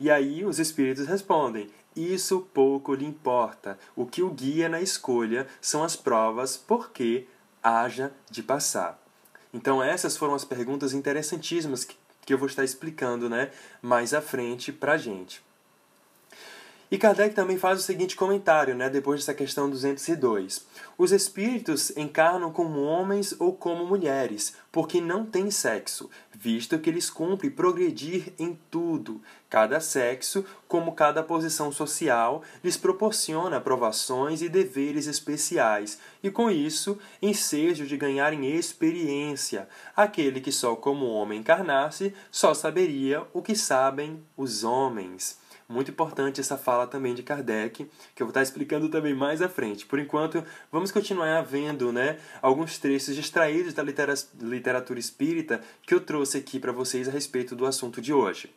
E 0.00 0.10
aí 0.10 0.44
os 0.46 0.58
espíritos 0.58 1.06
respondem: 1.06 1.70
isso 1.94 2.48
pouco 2.54 2.94
lhe 2.94 3.04
importa. 3.04 3.78
O 3.94 4.06
que 4.06 4.22
o 4.22 4.30
guia 4.30 4.68
na 4.68 4.80
escolha 4.80 5.46
são 5.60 5.84
as 5.84 5.94
provas 5.94 6.56
porque 6.56 7.26
haja 7.62 8.10
de 8.30 8.42
passar. 8.42 8.98
Então 9.52 9.82
essas 9.82 10.16
foram 10.16 10.34
as 10.34 10.44
perguntas 10.44 10.94
interessantíssimas 10.94 11.84
que, 11.84 11.96
eu 12.32 12.38
vou 12.38 12.46
estar 12.46 12.62
explicando 12.62 13.28
né, 13.28 13.50
mais 13.82 14.14
à 14.14 14.22
frente 14.22 14.72
para 14.72 14.92
a 14.92 14.96
gente. 14.96 15.42
E 16.90 16.98
Kardec 16.98 17.36
também 17.36 17.56
faz 17.56 17.78
o 17.78 17.82
seguinte 17.82 18.16
comentário, 18.16 18.74
né, 18.74 18.90
depois 18.90 19.20
dessa 19.20 19.32
questão 19.32 19.70
202. 19.70 20.66
Os 20.98 21.12
espíritos 21.12 21.96
encarnam 21.96 22.50
como 22.50 22.82
homens 22.82 23.32
ou 23.38 23.52
como 23.52 23.86
mulheres, 23.86 24.56
porque 24.72 25.00
não 25.00 25.24
têm 25.24 25.52
sexo, 25.52 26.10
visto 26.34 26.76
que 26.80 26.90
lhes 26.90 27.08
cumpre 27.08 27.48
progredir 27.48 28.32
em 28.36 28.58
tudo. 28.72 29.22
Cada 29.48 29.78
sexo, 29.78 30.44
como 30.66 30.92
cada 30.92 31.22
posição 31.22 31.70
social, 31.70 32.42
lhes 32.62 32.76
proporciona 32.76 33.58
aprovações 33.58 34.42
e 34.42 34.48
deveres 34.48 35.06
especiais, 35.06 35.96
e 36.24 36.28
com 36.28 36.50
isso, 36.50 36.98
ensejo 37.22 37.86
de 37.86 37.96
ganharem 37.96 38.50
experiência. 38.50 39.68
Aquele 39.94 40.40
que 40.40 40.50
só 40.50 40.74
como 40.74 41.06
homem 41.06 41.38
encarnasse, 41.38 42.12
só 42.32 42.52
saberia 42.52 43.24
o 43.32 43.40
que 43.40 43.54
sabem 43.54 44.20
os 44.36 44.64
homens. 44.64 45.38
Muito 45.70 45.92
importante 45.92 46.40
essa 46.40 46.58
fala 46.58 46.84
também 46.84 47.14
de 47.14 47.22
Kardec, 47.22 47.88
que 48.12 48.20
eu 48.20 48.26
vou 48.26 48.30
estar 48.30 48.42
explicando 48.42 48.88
também 48.88 49.14
mais 49.14 49.40
à 49.40 49.48
frente. 49.48 49.86
Por 49.86 50.00
enquanto, 50.00 50.42
vamos 50.72 50.90
continuar 50.90 51.42
vendo 51.42 51.92
né, 51.92 52.18
alguns 52.42 52.76
trechos 52.76 53.16
extraídos 53.16 53.72
da 53.72 53.84
literatura 54.40 54.98
espírita 54.98 55.62
que 55.86 55.94
eu 55.94 56.00
trouxe 56.00 56.38
aqui 56.38 56.58
para 56.58 56.72
vocês 56.72 57.08
a 57.08 57.12
respeito 57.12 57.54
do 57.54 57.64
assunto 57.64 58.02
de 58.02 58.12
hoje. 58.12 58.52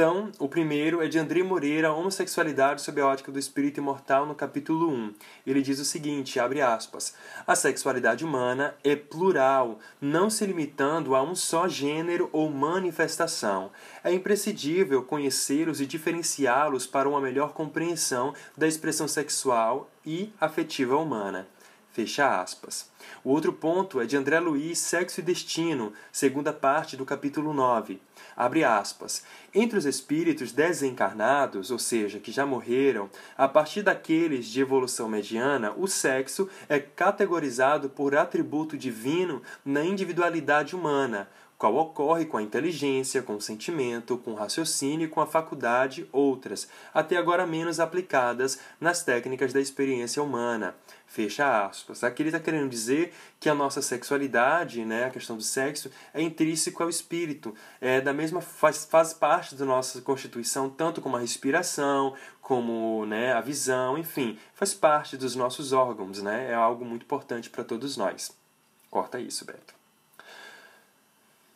Então, 0.00 0.32
o 0.38 0.48
primeiro 0.48 1.02
é 1.02 1.08
de 1.08 1.18
André 1.18 1.42
Moreira, 1.42 1.92
Homossexualidade 1.92 2.80
sob 2.80 2.98
a 3.02 3.06
ótica 3.06 3.30
do 3.30 3.38
espírito 3.38 3.80
imortal, 3.80 4.24
no 4.24 4.34
capítulo 4.34 4.88
1. 4.90 5.14
Ele 5.46 5.60
diz 5.60 5.78
o 5.78 5.84
seguinte, 5.84 6.40
abre 6.40 6.62
aspas, 6.62 7.14
a 7.46 7.54
sexualidade 7.54 8.24
humana 8.24 8.74
é 8.82 8.96
plural, 8.96 9.78
não 10.00 10.30
se 10.30 10.46
limitando 10.46 11.14
a 11.14 11.22
um 11.22 11.34
só 11.34 11.68
gênero 11.68 12.30
ou 12.32 12.48
manifestação. 12.48 13.70
É 14.02 14.10
imprescindível 14.10 15.02
conhecê-los 15.02 15.82
e 15.82 15.86
diferenciá-los 15.86 16.86
para 16.86 17.06
uma 17.06 17.20
melhor 17.20 17.52
compreensão 17.52 18.32
da 18.56 18.66
expressão 18.66 19.06
sexual 19.06 19.90
e 20.06 20.32
afetiva 20.40 20.96
humana. 20.96 21.46
Fecha 21.92 22.40
aspas. 22.40 22.88
O 23.24 23.30
outro 23.30 23.52
ponto 23.52 24.00
é 24.00 24.06
de 24.06 24.16
André 24.16 24.38
Luiz, 24.38 24.78
Sexo 24.78 25.18
e 25.18 25.22
Destino, 25.24 25.92
segunda 26.12 26.52
parte 26.52 26.96
do 26.96 27.04
capítulo 27.04 27.52
9. 27.52 28.00
Abre 28.36 28.62
aspas. 28.62 29.24
Entre 29.52 29.76
os 29.76 29.84
espíritos 29.84 30.52
desencarnados, 30.52 31.72
ou 31.72 31.78
seja, 31.80 32.20
que 32.20 32.30
já 32.30 32.46
morreram, 32.46 33.10
a 33.36 33.48
partir 33.48 33.82
daqueles 33.82 34.46
de 34.46 34.60
evolução 34.60 35.08
mediana, 35.08 35.72
o 35.76 35.88
sexo 35.88 36.48
é 36.68 36.78
categorizado 36.78 37.90
por 37.90 38.14
atributo 38.14 38.78
divino 38.78 39.42
na 39.64 39.84
individualidade 39.84 40.76
humana, 40.76 41.28
qual 41.60 41.76
ocorre 41.76 42.24
com 42.24 42.38
a 42.38 42.42
inteligência, 42.42 43.20
com 43.20 43.34
o 43.34 43.40
sentimento, 43.40 44.16
com 44.16 44.30
o 44.30 44.34
raciocínio 44.34 45.04
e 45.04 45.10
com 45.10 45.20
a 45.20 45.26
faculdade, 45.26 46.08
outras, 46.10 46.66
até 46.94 47.18
agora 47.18 47.46
menos 47.46 47.78
aplicadas 47.78 48.58
nas 48.80 49.02
técnicas 49.02 49.52
da 49.52 49.60
experiência 49.60 50.22
humana. 50.22 50.74
Fecha 51.10 51.66
aspas. 51.66 52.04
Aqui 52.04 52.22
ele 52.22 52.28
está 52.28 52.38
querendo 52.38 52.68
dizer 52.68 53.12
que 53.40 53.48
a 53.48 53.54
nossa 53.54 53.82
sexualidade, 53.82 54.84
né, 54.84 55.06
a 55.06 55.10
questão 55.10 55.36
do 55.36 55.42
sexo, 55.42 55.90
é 56.14 56.22
intrínseco 56.22 56.84
ao 56.84 56.88
espírito. 56.88 57.52
É 57.80 58.00
da 58.00 58.12
mesma 58.12 58.40
faz, 58.40 58.84
faz 58.84 59.12
parte 59.12 59.56
da 59.56 59.64
nossa 59.64 60.00
constituição, 60.02 60.70
tanto 60.70 61.00
como 61.00 61.16
a 61.16 61.18
respiração, 61.18 62.14
como 62.40 63.04
né, 63.06 63.32
a 63.32 63.40
visão, 63.40 63.98
enfim, 63.98 64.38
faz 64.54 64.72
parte 64.72 65.16
dos 65.16 65.34
nossos 65.34 65.72
órgãos, 65.72 66.22
né? 66.22 66.52
É 66.52 66.54
algo 66.54 66.84
muito 66.84 67.02
importante 67.02 67.50
para 67.50 67.64
todos 67.64 67.96
nós. 67.96 68.30
Corta 68.88 69.18
isso, 69.18 69.44
Beto. 69.44 69.74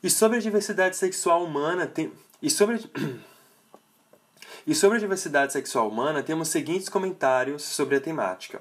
E 0.02 0.11
sobre 0.11 0.38
a 0.38 0.40
diversidade 0.40 0.96
sexual 0.96 1.44
humana, 1.44 1.87
tem. 1.87 2.12
E 2.42 2.50
sobre. 2.50 2.90
e 4.66 4.75
sobre 4.75 4.96
a 4.96 5.00
diversidade 5.00 5.52
sexual 5.52 5.88
humana, 5.88 6.25
temos 6.25 6.49
os 6.49 6.52
seguintes 6.52 6.88
comentários 6.88 7.62
sobre 7.62 7.94
a 7.94 8.00
temática. 8.00 8.61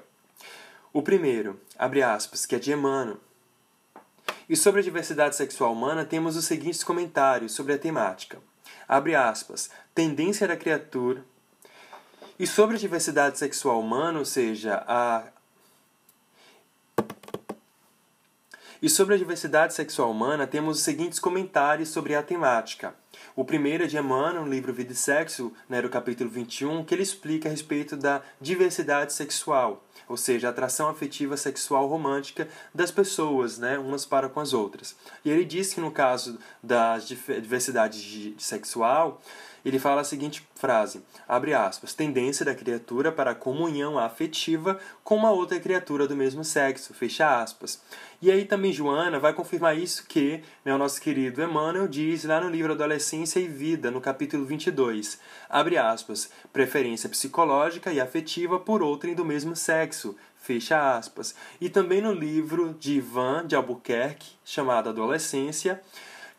O 0.94 1.02
primeiro, 1.02 1.60
abre 1.76 2.04
aspas, 2.04 2.46
que 2.46 2.54
é 2.54 2.58
de 2.60 2.72
Emmanuel. 2.72 3.18
E 4.48 4.54
sobre 4.54 4.80
a 4.80 4.84
diversidade 4.84 5.34
sexual 5.34 5.72
humana, 5.72 6.04
temos 6.04 6.36
os 6.36 6.44
seguintes 6.44 6.84
comentários 6.84 7.50
sobre 7.50 7.72
a 7.72 7.78
temática. 7.78 8.38
Abre 8.86 9.16
aspas, 9.16 9.70
tendência 9.92 10.46
da 10.46 10.56
criatura. 10.56 11.24
E 12.38 12.46
sobre 12.46 12.76
a 12.76 12.78
diversidade 12.78 13.40
sexual 13.40 13.80
humana, 13.80 14.20
ou 14.20 14.24
seja, 14.24 14.84
a 14.86 15.24
E 18.80 18.88
sobre 18.88 19.14
a 19.14 19.18
diversidade 19.18 19.72
sexual 19.72 20.10
humana, 20.10 20.46
temos 20.46 20.76
os 20.76 20.84
seguintes 20.84 21.18
comentários 21.18 21.88
sobre 21.88 22.14
a 22.14 22.22
temática. 22.22 22.94
O 23.34 23.42
primeiro 23.42 23.82
é 23.82 23.86
de 23.86 23.96
Emmanuel, 23.96 24.44
no 24.44 24.50
livro 24.50 24.74
Vida 24.74 24.92
e 24.92 24.94
Sexo, 24.94 25.52
né, 25.66 25.80
no 25.80 25.88
capítulo 25.88 26.28
21, 26.28 26.84
que 26.84 26.94
ele 26.94 27.02
explica 27.02 27.48
a 27.48 27.50
respeito 27.50 27.96
da 27.96 28.20
diversidade 28.38 29.14
sexual, 29.14 29.82
ou 30.08 30.16
seja, 30.16 30.48
a 30.48 30.50
atração 30.50 30.88
afetiva 30.88 31.36
sexual 31.36 31.86
romântica 31.86 32.48
das 32.74 32.90
pessoas, 32.90 33.58
né, 33.58 33.78
umas 33.78 34.04
para 34.04 34.28
com 34.28 34.40
as 34.40 34.52
outras. 34.52 34.96
E 35.24 35.30
ele 35.30 35.44
diz 35.44 35.72
que 35.72 35.80
no 35.80 35.90
caso 35.90 36.38
da 36.62 36.98
diversidade 36.98 38.34
sexual, 38.38 39.20
ele 39.64 39.78
fala 39.78 40.02
a 40.02 40.04
seguinte 40.04 40.46
frase, 40.54 41.02
abre 41.26 41.54
aspas, 41.54 41.94
tendência 41.94 42.44
da 42.44 42.54
criatura 42.54 43.10
para 43.10 43.30
a 43.30 43.34
comunhão 43.34 43.98
afetiva 43.98 44.78
com 45.02 45.16
uma 45.16 45.30
outra 45.30 45.58
criatura 45.58 46.06
do 46.06 46.14
mesmo 46.14 46.44
sexo, 46.44 46.92
fecha 46.92 47.40
aspas. 47.40 47.80
E 48.20 48.30
aí 48.30 48.44
também 48.44 48.72
Joana 48.72 49.18
vai 49.18 49.32
confirmar 49.32 49.76
isso 49.76 50.06
que 50.06 50.42
né, 50.64 50.74
o 50.74 50.78
nosso 50.78 51.00
querido 51.00 51.42
Emmanuel 51.42 51.88
diz 51.88 52.24
lá 52.24 52.40
no 52.40 52.50
livro 52.50 52.72
Adolescência 52.72 53.40
e 53.40 53.48
Vida, 53.48 53.90
no 53.90 54.00
capítulo 54.00 54.44
22, 54.44 55.18
abre 55.48 55.78
aspas, 55.78 56.30
preferência 56.52 57.08
psicológica 57.08 57.92
e 57.92 58.00
afetiva 58.00 58.60
por 58.60 58.82
outrem 58.82 59.14
do 59.14 59.24
mesmo 59.24 59.56
sexo, 59.84 60.16
fecha 60.38 60.96
aspas. 60.96 61.34
E 61.60 61.68
também 61.68 62.00
no 62.00 62.12
livro 62.12 62.74
de 62.74 62.94
Ivan 62.94 63.46
de 63.46 63.54
Albuquerque, 63.54 64.32
chamado 64.44 64.88
Adolescência, 64.88 65.80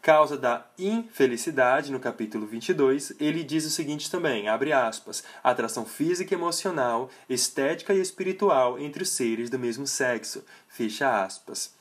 causa 0.02 0.38
da 0.38 0.66
infelicidade, 0.78 1.92
no 1.92 2.00
capítulo 2.00 2.46
22, 2.46 3.14
ele 3.20 3.44
diz 3.44 3.66
o 3.66 3.70
seguinte 3.70 4.10
também, 4.10 4.48
abre 4.48 4.72
aspas, 4.72 5.24
atração 5.44 5.86
física 5.86 6.34
e 6.34 6.38
emocional, 6.38 7.10
estética 7.30 7.94
e 7.94 8.00
espiritual 8.00 8.80
entre 8.80 9.04
os 9.04 9.10
seres 9.10 9.50
do 9.50 9.58
mesmo 9.58 9.88
sexo, 9.88 10.44
fecha 10.68 11.24
aspas. 11.24 11.74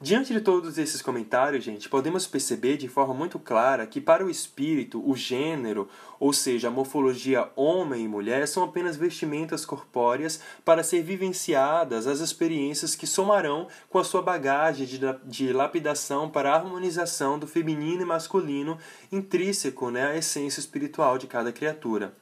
Diante 0.00 0.32
de 0.32 0.40
todos 0.40 0.78
esses 0.78 1.02
comentários, 1.02 1.64
gente, 1.64 1.88
podemos 1.88 2.24
perceber 2.24 2.76
de 2.76 2.86
forma 2.86 3.12
muito 3.12 3.36
clara 3.36 3.84
que 3.84 4.00
para 4.00 4.24
o 4.24 4.30
espírito, 4.30 5.02
o 5.04 5.16
gênero, 5.16 5.88
ou 6.20 6.32
seja, 6.32 6.68
a 6.68 6.70
morfologia 6.70 7.50
homem 7.56 8.04
e 8.04 8.08
mulher, 8.08 8.46
são 8.46 8.62
apenas 8.62 8.96
vestimentas 8.96 9.66
corpóreas 9.66 10.40
para 10.64 10.84
ser 10.84 11.02
vivenciadas 11.02 12.06
as 12.06 12.20
experiências 12.20 12.94
que 12.94 13.08
somarão 13.08 13.66
com 13.90 13.98
a 13.98 14.04
sua 14.04 14.22
bagagem 14.22 14.86
de, 14.86 15.00
de 15.24 15.52
lapidação 15.52 16.30
para 16.30 16.52
a 16.52 16.54
harmonização 16.54 17.36
do 17.36 17.48
feminino 17.48 18.02
e 18.02 18.06
masculino 18.06 18.78
intrínseco 19.10 19.90
né, 19.90 20.12
à 20.12 20.16
essência 20.16 20.60
espiritual 20.60 21.18
de 21.18 21.26
cada 21.26 21.50
criatura. 21.50 22.14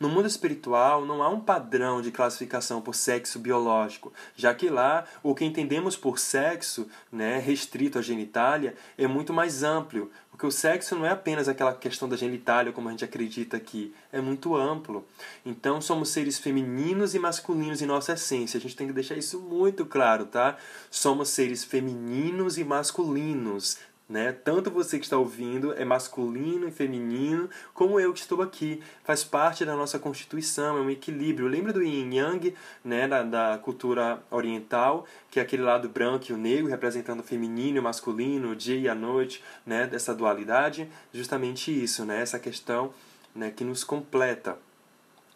No 0.00 0.08
mundo 0.08 0.28
espiritual, 0.28 1.04
não 1.04 1.22
há 1.22 1.28
um 1.28 1.40
padrão 1.40 2.00
de 2.00 2.12
classificação 2.12 2.80
por 2.80 2.94
sexo 2.94 3.38
biológico, 3.38 4.12
já 4.36 4.54
que 4.54 4.68
lá 4.68 5.04
o 5.22 5.34
que 5.34 5.44
entendemos 5.44 5.96
por 5.96 6.20
sexo, 6.20 6.86
né, 7.10 7.38
restrito 7.38 7.98
à 7.98 8.02
genitália, 8.02 8.76
é 8.96 9.08
muito 9.08 9.32
mais 9.32 9.64
amplo, 9.64 10.08
porque 10.30 10.46
o 10.46 10.52
sexo 10.52 10.94
não 10.94 11.04
é 11.04 11.10
apenas 11.10 11.48
aquela 11.48 11.74
questão 11.74 12.08
da 12.08 12.16
genitália, 12.16 12.72
como 12.72 12.86
a 12.86 12.92
gente 12.92 13.04
acredita 13.04 13.56
aqui, 13.56 13.92
é 14.12 14.20
muito 14.20 14.54
amplo. 14.54 15.04
Então, 15.44 15.80
somos 15.80 16.10
seres 16.10 16.38
femininos 16.38 17.12
e 17.16 17.18
masculinos 17.18 17.82
em 17.82 17.86
nossa 17.86 18.12
essência. 18.12 18.56
A 18.56 18.60
gente 18.60 18.76
tem 18.76 18.86
que 18.86 18.92
deixar 18.92 19.16
isso 19.16 19.40
muito 19.40 19.84
claro, 19.84 20.26
tá? 20.26 20.56
Somos 20.92 21.30
seres 21.30 21.64
femininos 21.64 22.56
e 22.56 22.62
masculinos. 22.62 23.78
Né? 24.08 24.32
Tanto 24.32 24.70
você 24.70 24.98
que 24.98 25.04
está 25.04 25.18
ouvindo 25.18 25.74
é 25.74 25.84
masculino 25.84 26.66
e 26.66 26.72
feminino, 26.72 27.50
como 27.74 28.00
eu 28.00 28.10
que 28.14 28.20
estou 28.20 28.40
aqui. 28.40 28.82
Faz 29.04 29.22
parte 29.22 29.66
da 29.66 29.76
nossa 29.76 29.98
constituição, 29.98 30.78
é 30.78 30.80
um 30.80 30.88
equilíbrio. 30.88 31.46
Lembra 31.46 31.74
do 31.74 31.82
yin 31.82 32.14
yang, 32.14 32.54
né, 32.82 33.06
da, 33.06 33.22
da 33.22 33.58
cultura 33.58 34.22
oriental, 34.30 35.06
que 35.30 35.38
é 35.38 35.42
aquele 35.42 35.62
lado 35.62 35.90
branco 35.90 36.24
e 36.30 36.32
o 36.32 36.38
negro, 36.38 36.70
representando 36.70 37.20
o 37.20 37.22
feminino 37.22 37.76
e 37.76 37.80
o 37.80 37.82
masculino, 37.82 38.52
o 38.52 38.56
dia 38.56 38.78
e 38.78 38.88
a 38.88 38.94
noite, 38.94 39.44
né, 39.66 39.86
dessa 39.86 40.14
dualidade? 40.14 40.88
Justamente 41.12 41.70
isso, 41.70 42.06
né, 42.06 42.22
essa 42.22 42.38
questão 42.38 42.94
né, 43.34 43.50
que 43.50 43.62
nos 43.62 43.84
completa. 43.84 44.56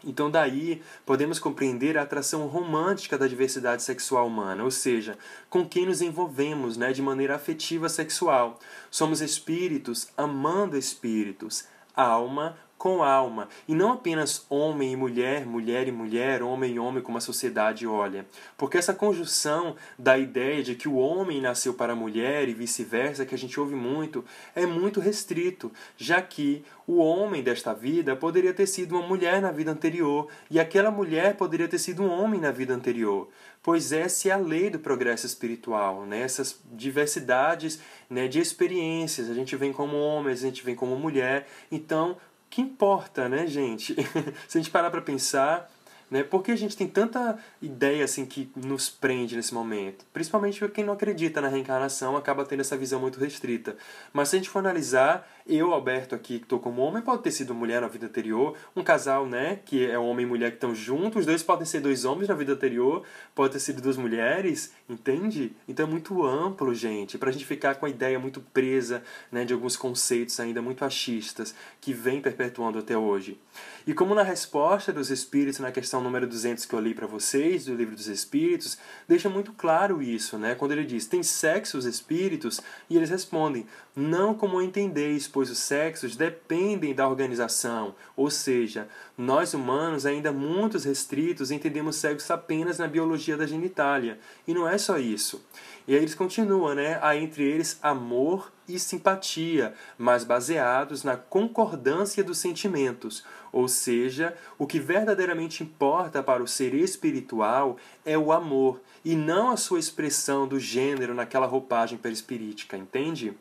Então, 0.04 0.30
daí 0.30 0.82
podemos 1.06 1.38
compreender 1.38 1.97
a 1.97 2.02
atração 2.02 2.47
romântica 2.47 3.17
da 3.17 3.26
diversidade 3.26 3.82
sexual 3.82 4.26
humana, 4.26 4.65
ou 4.65 4.71
seja, 4.71 5.17
com 5.49 5.67
quem 5.67 5.86
nos 5.86 6.02
envolvemos 6.02 6.76
né, 6.76 6.93
de 6.93 7.00
maneira 7.00 7.36
afetiva 7.36 7.88
sexual. 7.88 8.58
Somos 8.91 9.21
espíritos 9.21 10.08
amando 10.17 10.76
espíritos, 10.76 11.67
alma 11.95 12.56
com 12.82 13.00
alma, 13.00 13.49
e 13.68 13.76
não 13.76 13.92
apenas 13.92 14.45
homem 14.50 14.90
e 14.92 14.97
mulher, 14.97 15.47
mulher 15.47 15.86
e 15.86 15.92
mulher, 15.92 16.42
homem 16.42 16.75
e 16.75 16.78
homem, 16.80 17.00
como 17.00 17.16
a 17.16 17.21
sociedade 17.21 17.86
olha. 17.86 18.26
Porque 18.56 18.76
essa 18.76 18.92
conjunção 18.92 19.76
da 19.97 20.18
ideia 20.18 20.64
de 20.64 20.75
que 20.75 20.88
o 20.88 20.97
homem 20.97 21.40
nasceu 21.40 21.75
para 21.75 21.92
a 21.92 21.97
mulher 21.97 22.49
e 22.49 22.54
vice-versa, 22.54 23.25
que 23.25 23.36
a 23.36 23.38
gente 23.38 23.60
ouve 23.60 23.76
muito, 23.76 24.25
é 24.52 24.66
muito 24.66 24.99
restrito, 24.99 25.71
já 25.97 26.21
que 26.21 26.64
o 26.84 26.97
homem 26.97 27.40
desta 27.40 27.73
vida 27.73 28.16
poderia 28.16 28.52
ter 28.52 28.66
sido 28.66 28.97
uma 28.97 29.06
mulher 29.06 29.40
na 29.40 29.52
vida 29.52 29.71
anterior, 29.71 30.26
e 30.50 30.58
aquela 30.58 30.90
mulher 30.90 31.36
poderia 31.36 31.68
ter 31.68 31.78
sido 31.78 32.02
um 32.02 32.10
homem 32.10 32.40
na 32.40 32.50
vida 32.50 32.75
anterior 32.75 33.28
pois 33.62 33.92
essa 33.92 34.28
é 34.28 34.32
a 34.32 34.36
lei 34.36 34.68
do 34.68 34.80
progresso 34.80 35.25
espiritual, 35.25 36.04
né? 36.04 36.26
diversidades 36.73 37.78
né, 38.10 38.26
de 38.26 38.40
experiências. 38.40 39.30
A 39.30 39.34
gente 39.34 39.54
vem 39.54 39.73
como 39.73 39.97
homem, 39.97 40.32
a 40.32 40.36
gente 40.36 40.64
vem 40.64 40.75
como 40.75 40.97
mulher. 40.97 41.47
Então, 41.71 42.16
que 42.52 42.60
importa, 42.60 43.30
né, 43.30 43.47
gente? 43.47 43.95
Se 44.47 44.58
a 44.58 44.60
gente 44.60 44.71
parar 44.71 44.91
para 44.91 45.00
pensar, 45.00 45.72
né, 46.13 46.23
por 46.23 46.43
que 46.43 46.53
a 46.53 46.57
gente 46.57 46.77
tem 46.77 46.87
tanta 46.87 47.39
ideia 47.63 48.05
assim 48.05 48.27
que 48.27 48.53
nos 48.55 48.91
prende 48.91 49.35
nesse 49.35 49.55
momento? 49.55 50.05
Principalmente 50.13 50.69
quem 50.69 50.85
não 50.85 50.93
acredita 50.93 51.41
na 51.41 51.49
reencarnação 51.49 52.19
acaba 52.19 52.45
tendo 52.45 52.61
essa 52.61 52.77
visão 52.77 53.01
muito 53.01 53.19
restrita. 53.19 53.75
Mas 54.13 54.29
se 54.29 54.37
a 54.37 54.39
gente 54.39 54.51
for 54.51 54.59
analisar, 54.59 55.27
eu, 55.47 55.73
Alberto, 55.73 56.15
aqui, 56.15 56.39
que 56.39 56.45
estou 56.45 56.61
como 56.61 56.83
homem, 56.83 57.03
pode 57.03 57.23
ter 57.23 57.31
sido 57.31 57.55
mulher 57.55 57.81
na 57.81 57.89
vida 57.89 58.05
anterior. 58.05 58.55
Um 58.77 58.85
casal, 58.85 59.27
né, 59.27 59.61
que 59.65 59.87
é 59.87 59.99
homem 59.99 60.27
e 60.27 60.29
mulher 60.29 60.51
que 60.51 60.57
estão 60.59 60.75
juntos, 60.75 61.21
os 61.21 61.27
dois 61.27 61.43
podem 61.43 61.65
ser 61.65 61.81
dois 61.81 62.05
homens 62.05 62.29
na 62.29 62.35
vida 62.35 62.53
anterior, 62.53 63.03
pode 63.35 63.55
ter 63.55 63.61
sido 63.61 63.81
duas 63.81 63.97
mulheres, 63.97 64.71
entende? 64.87 65.57
Então 65.67 65.87
é 65.87 65.89
muito 65.89 66.27
amplo, 66.27 66.75
gente, 66.75 67.17
para 67.17 67.31
a 67.31 67.33
gente 67.33 67.47
ficar 67.47 67.77
com 67.77 67.87
a 67.87 67.89
ideia 67.89 68.19
muito 68.19 68.43
presa 68.53 69.03
né, 69.31 69.47
de 69.47 69.55
alguns 69.55 69.77
conceitos 69.77 70.39
ainda 70.39 70.61
muito 70.61 70.85
achistas 70.85 71.55
que 71.81 71.95
vem 71.95 72.21
perpetuando 72.21 72.79
até 72.79 72.99
hoje. 72.99 73.41
E 73.87 73.95
como 73.95 74.15
na 74.15 74.23
resposta 74.23 74.93
dos 74.93 75.11
Espíritos, 75.11 75.59
na 75.59 75.73
questão 75.73 76.01
número 76.02 76.26
200 76.26 76.65
que 76.65 76.75
eu 76.75 76.80
li 76.80 76.95
para 76.95 77.06
vocês, 77.06 77.65
do 77.65 77.75
Livro 77.75 77.95
dos 77.97 78.08
Espíritos, 78.08 78.76
deixa 79.08 79.28
muito 79.28 79.52
claro 79.52 80.02
isso, 80.02 80.38
né? 80.38 80.54
Quando 80.54 80.73
ele 80.73 80.84
diz, 80.84 81.06
tem 81.06 81.23
sexo 81.23 81.78
os 81.78 81.84
Espíritos? 81.84 82.60
E 82.91 82.97
eles 82.97 83.10
respondem, 83.10 83.67
não 83.97 84.34
como 84.34 84.60
entendeis, 84.60 85.26
pois 85.26 85.50
os 85.50 85.58
sexos 85.58 86.17
dependem 86.17 86.95
da 86.95 87.08
organização, 87.08 87.95
ou 88.15 88.30
seja, 88.30 88.88
nós 89.17 89.54
humanos, 89.54 90.04
ainda 90.04 90.30
muito 90.30 90.78
restritos, 90.78 91.50
entendemos 91.50 91.97
sexo 91.97 92.32
apenas 92.32 92.78
na 92.78 92.86
biologia 92.86 93.36
da 93.36 93.47
genitália. 93.47 94.19
E 94.47 94.52
não 94.52 94.69
é 94.69 94.76
só 94.76 94.99
isso. 94.99 95.43
E 95.88 95.95
aí 95.95 96.00
eles 96.00 96.15
continuam, 96.15 96.75
né? 96.75 96.99
Há 97.02 97.17
entre 97.17 97.43
eles 97.43 97.78
amor 97.82 98.51
e 98.75 98.78
simpatia, 98.78 99.75
mas 99.99 100.25
baseados 100.25 101.04
na 101.04 101.17
concordância 101.17 102.23
dos 102.25 102.39
sentimentos. 102.39 103.25
Ou 103.52 103.69
seja, 103.69 104.37
o 104.58 104.67
que 104.67 104.80
verdadeiramente 104.80 105.63
importa 105.63 106.23
para 106.23 106.43
o 106.43 106.49
ser 106.49 106.75
espiritual 106.75 107.76
é 108.04 108.17
o 108.17 108.32
amor, 108.32 108.80
e 109.04 109.15
não 109.15 109.50
a 109.50 109.56
sua 109.56 109.78
expressão 109.78 110.47
do 110.47 110.58
gênero 110.58 111.15
naquela 111.15 111.47
roupagem 111.47 111.99
perispirítica, 111.99 112.76
entende? 112.76 113.35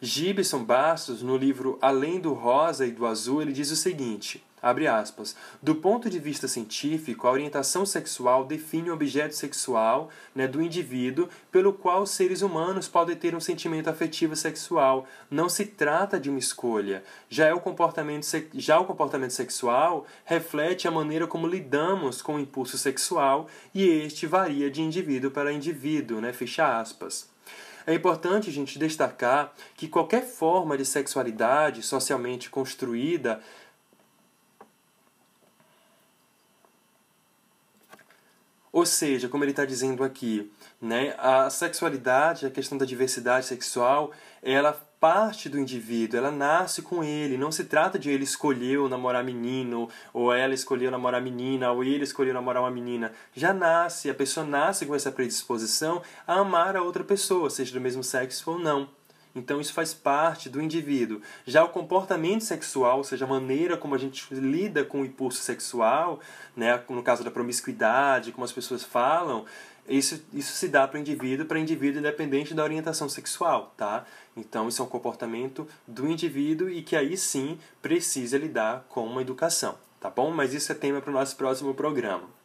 Gibson 0.00 0.62
Bastos, 0.62 1.22
no 1.22 1.36
livro 1.36 1.78
Além 1.80 2.20
do 2.20 2.32
Rosa 2.32 2.86
e 2.86 2.92
do 2.92 3.06
Azul, 3.06 3.42
ele 3.42 3.52
diz 3.52 3.70
o 3.70 3.76
seguinte: 3.76 4.44
abre 4.60 4.86
aspas, 4.86 5.36
do 5.62 5.74
ponto 5.74 6.08
de 6.08 6.18
vista 6.18 6.48
científico, 6.48 7.26
a 7.26 7.30
orientação 7.30 7.84
sexual 7.84 8.44
define 8.44 8.90
o 8.90 8.94
objeto 8.94 9.34
sexual 9.34 10.10
né, 10.34 10.48
do 10.48 10.62
indivíduo 10.62 11.28
pelo 11.52 11.72
qual 11.72 12.02
os 12.02 12.10
seres 12.10 12.42
humanos 12.42 12.88
podem 12.88 13.16
ter 13.16 13.34
um 13.34 13.40
sentimento 13.40 13.88
afetivo 13.88 14.34
sexual. 14.34 15.06
Não 15.30 15.48
se 15.48 15.66
trata 15.66 16.18
de 16.18 16.30
uma 16.30 16.38
escolha. 16.38 17.04
Já, 17.28 17.46
é 17.46 17.54
o, 17.54 17.60
comportamento, 17.60 18.26
já 18.54 18.78
o 18.78 18.84
comportamento 18.84 19.32
sexual 19.32 20.06
reflete 20.24 20.88
a 20.88 20.90
maneira 20.90 21.26
como 21.26 21.46
lidamos 21.46 22.22
com 22.22 22.36
o 22.36 22.40
impulso 22.40 22.78
sexual 22.78 23.48
e 23.74 23.84
este 23.84 24.26
varia 24.26 24.70
de 24.70 24.82
indivíduo 24.82 25.30
para 25.30 25.52
indivíduo, 25.52 26.20
né, 26.20 26.32
fecha 26.32 26.80
aspas. 26.80 27.28
É 27.86 27.94
importante 27.94 28.50
a 28.50 28.52
gente 28.52 28.80
destacar 28.80 29.54
que 29.76 29.86
qualquer 29.86 30.24
forma 30.24 30.76
de 30.76 30.84
sexualidade 30.84 31.84
socialmente 31.84 32.50
construída 32.50 33.40
Ou 38.76 38.84
seja, 38.84 39.26
como 39.26 39.42
ele 39.42 39.52
está 39.52 39.64
dizendo 39.64 40.04
aqui, 40.04 40.52
né, 40.78 41.14
a 41.16 41.48
sexualidade, 41.48 42.44
a 42.44 42.50
questão 42.50 42.76
da 42.76 42.84
diversidade 42.84 43.46
sexual, 43.46 44.12
ela 44.42 44.74
parte 45.00 45.48
do 45.48 45.58
indivíduo, 45.58 46.18
ela 46.18 46.30
nasce 46.30 46.82
com 46.82 47.02
ele. 47.02 47.38
Não 47.38 47.50
se 47.50 47.64
trata 47.64 47.98
de 47.98 48.10
ele 48.10 48.24
escolher 48.24 48.86
namorar 48.86 49.24
menino, 49.24 49.88
ou 50.12 50.30
ela 50.30 50.52
escolheu 50.52 50.90
namorar 50.90 51.22
menina, 51.22 51.72
ou 51.72 51.82
ele 51.82 52.04
escolheu 52.04 52.34
namorar 52.34 52.62
uma 52.62 52.70
menina. 52.70 53.12
Já 53.34 53.54
nasce, 53.54 54.10
a 54.10 54.14
pessoa 54.14 54.44
nasce 54.44 54.84
com 54.84 54.94
essa 54.94 55.10
predisposição 55.10 56.02
a 56.26 56.34
amar 56.34 56.76
a 56.76 56.82
outra 56.82 57.02
pessoa, 57.02 57.48
seja 57.48 57.72
do 57.72 57.80
mesmo 57.80 58.04
sexo 58.04 58.50
ou 58.50 58.58
não. 58.58 58.90
Então 59.36 59.60
isso 59.60 59.74
faz 59.74 59.92
parte 59.92 60.48
do 60.48 60.62
indivíduo. 60.62 61.20
Já 61.46 61.62
o 61.62 61.68
comportamento 61.68 62.42
sexual, 62.42 62.98
ou 62.98 63.04
seja, 63.04 63.26
a 63.26 63.28
maneira 63.28 63.76
como 63.76 63.94
a 63.94 63.98
gente 63.98 64.26
lida 64.34 64.82
com 64.82 65.02
o 65.02 65.04
impulso 65.04 65.42
sexual, 65.42 66.18
né, 66.56 66.82
no 66.88 67.02
caso 67.02 67.22
da 67.22 67.30
promiscuidade, 67.30 68.32
como 68.32 68.46
as 68.46 68.52
pessoas 68.52 68.82
falam, 68.82 69.44
isso, 69.86 70.24
isso 70.32 70.52
se 70.52 70.68
dá 70.68 70.88
para 70.88 70.96
o 70.96 71.00
indivíduo, 71.00 71.46
para 71.46 71.60
indivíduo 71.60 72.00
independente 72.00 72.54
da 72.54 72.64
orientação 72.64 73.08
sexual, 73.08 73.72
tá? 73.76 74.04
Então 74.36 74.68
isso 74.68 74.82
é 74.82 74.84
um 74.84 74.88
comportamento 74.88 75.68
do 75.86 76.08
indivíduo 76.08 76.70
e 76.70 76.82
que 76.82 76.96
aí 76.96 77.16
sim 77.16 77.58
precisa 77.80 78.38
lidar 78.38 78.84
com 78.88 79.06
uma 79.06 79.20
educação, 79.20 79.76
tá 80.00 80.10
bom? 80.10 80.30
Mas 80.30 80.54
isso 80.54 80.72
é 80.72 80.74
tema 80.74 81.00
para 81.00 81.10
o 81.10 81.14
nosso 81.14 81.36
próximo 81.36 81.72
programa. 81.74 82.35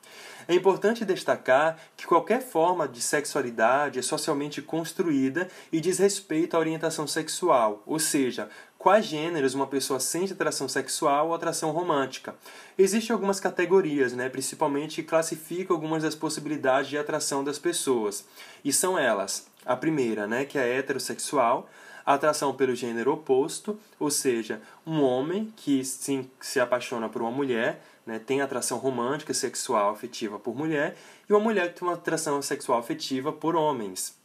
É 0.48 0.56
importante 0.56 1.06
destacar 1.06 1.78
que 1.96 2.06
qualquer 2.06 2.42
forma 2.42 2.88
de 2.88 3.02
sexualidade 3.02 4.00
é 4.00 4.02
socialmente 4.02 4.62
construída 4.62 5.48
e 5.72 5.80
diz 5.80 6.00
respeito 6.00 6.56
à 6.56 6.60
orientação 6.60 7.08
sexual, 7.08 7.84
ou 7.86 8.00
seja, 8.00 8.50
quais 8.78 9.06
gêneros 9.06 9.54
uma 9.54 9.68
pessoa 9.68 10.00
sente 10.00 10.34
atração 10.34 10.68
sexual 10.68 11.28
ou 11.28 11.36
atração 11.36 11.72
romântica. 11.72 12.36
Existem 12.78 13.14
algumas 13.14 13.40
categorias, 13.40 14.14
né, 14.14 14.28
principalmente 14.28 14.96
que 14.96 15.08
classificam 15.08 15.76
algumas 15.76 16.02
das 16.02 16.16
possibilidades 16.16 16.90
de 16.90 16.98
atração 16.98 17.44
das 17.44 17.60
pessoas. 17.60 18.26
E 18.66 18.74
são 18.74 18.98
elas: 18.98 19.48
a 19.64 19.76
primeira, 19.76 20.26
né, 20.26 20.46
que 20.46 20.58
é 20.58 20.78
heterossexual, 20.78 21.70
atração 22.14 22.54
pelo 22.54 22.76
gênero 22.76 23.14
oposto, 23.14 23.80
ou 24.00 24.10
seja, 24.10 24.62
um 24.86 25.02
homem 25.02 25.52
que 25.56 25.84
se, 25.84 26.30
se 26.40 26.60
apaixona 26.60 27.10
por 27.10 27.22
uma 27.22 27.32
mulher 27.32 27.82
né, 28.06 28.20
tem 28.20 28.42
atração 28.42 28.78
romântica, 28.78 29.34
sexual, 29.34 29.92
afetiva 29.92 30.40
por 30.40 30.56
mulher, 30.56 30.96
e 31.30 31.34
uma 31.34 31.40
mulher 31.40 31.70
que 31.70 31.80
tem 31.80 31.88
uma 31.88 31.96
atração 31.96 32.42
sexual 32.42 32.80
afetiva 32.80 33.32
por 33.32 33.56
homens. 33.56 34.20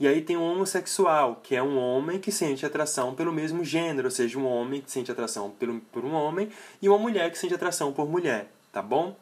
E 0.00 0.06
aí 0.06 0.20
tem 0.20 0.36
o 0.36 0.42
homossexual, 0.42 1.40
que 1.42 1.54
é 1.54 1.62
um 1.62 1.78
homem 1.78 2.18
que 2.18 2.32
sente 2.32 2.66
atração 2.66 3.14
pelo 3.14 3.32
mesmo 3.32 3.64
gênero, 3.64 4.08
ou 4.08 4.10
seja, 4.10 4.38
um 4.38 4.46
homem 4.46 4.80
que 4.80 4.90
sente 4.90 5.12
atração 5.12 5.50
por, 5.50 5.80
por 5.92 6.04
um 6.04 6.14
homem 6.14 6.48
e 6.80 6.88
uma 6.88 6.98
mulher 6.98 7.30
que 7.30 7.38
sente 7.38 7.54
atração 7.54 7.92
por 7.92 8.08
mulher, 8.08 8.50
tá 8.72 8.82
bom? 8.82 9.14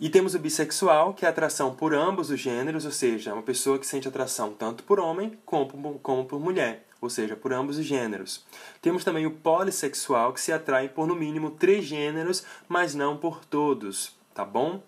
E 0.00 0.08
temos 0.08 0.34
o 0.34 0.38
bissexual, 0.38 1.12
que 1.12 1.26
é 1.26 1.28
atração 1.28 1.74
por 1.74 1.92
ambos 1.92 2.30
os 2.30 2.38
gêneros, 2.38 2.84
ou 2.84 2.92
seja, 2.92 3.34
uma 3.34 3.42
pessoa 3.42 3.78
que 3.78 3.86
sente 3.86 4.06
atração 4.06 4.52
tanto 4.52 4.84
por 4.84 5.00
homem 5.00 5.36
como, 5.44 5.98
por 6.24 6.40
mulher 6.40 6.88
ou 7.00 7.08
seja, 7.08 7.36
por 7.36 7.52
ambos 7.52 7.78
os 7.78 7.84
gêneros. 7.84 8.44
Temos 8.82 9.04
também 9.04 9.26
o 9.26 9.30
polissexual, 9.30 10.32
que 10.32 10.40
se 10.40 10.52
atrai 10.52 10.88
por 10.88 11.06
no 11.06 11.14
mínimo 11.14 11.50
três 11.50 11.84
gêneros, 11.84 12.44
mas 12.68 12.94
não 12.94 13.16
por 13.16 13.44
todos, 13.44 14.16
tá 14.34 14.44
bom? 14.44 14.82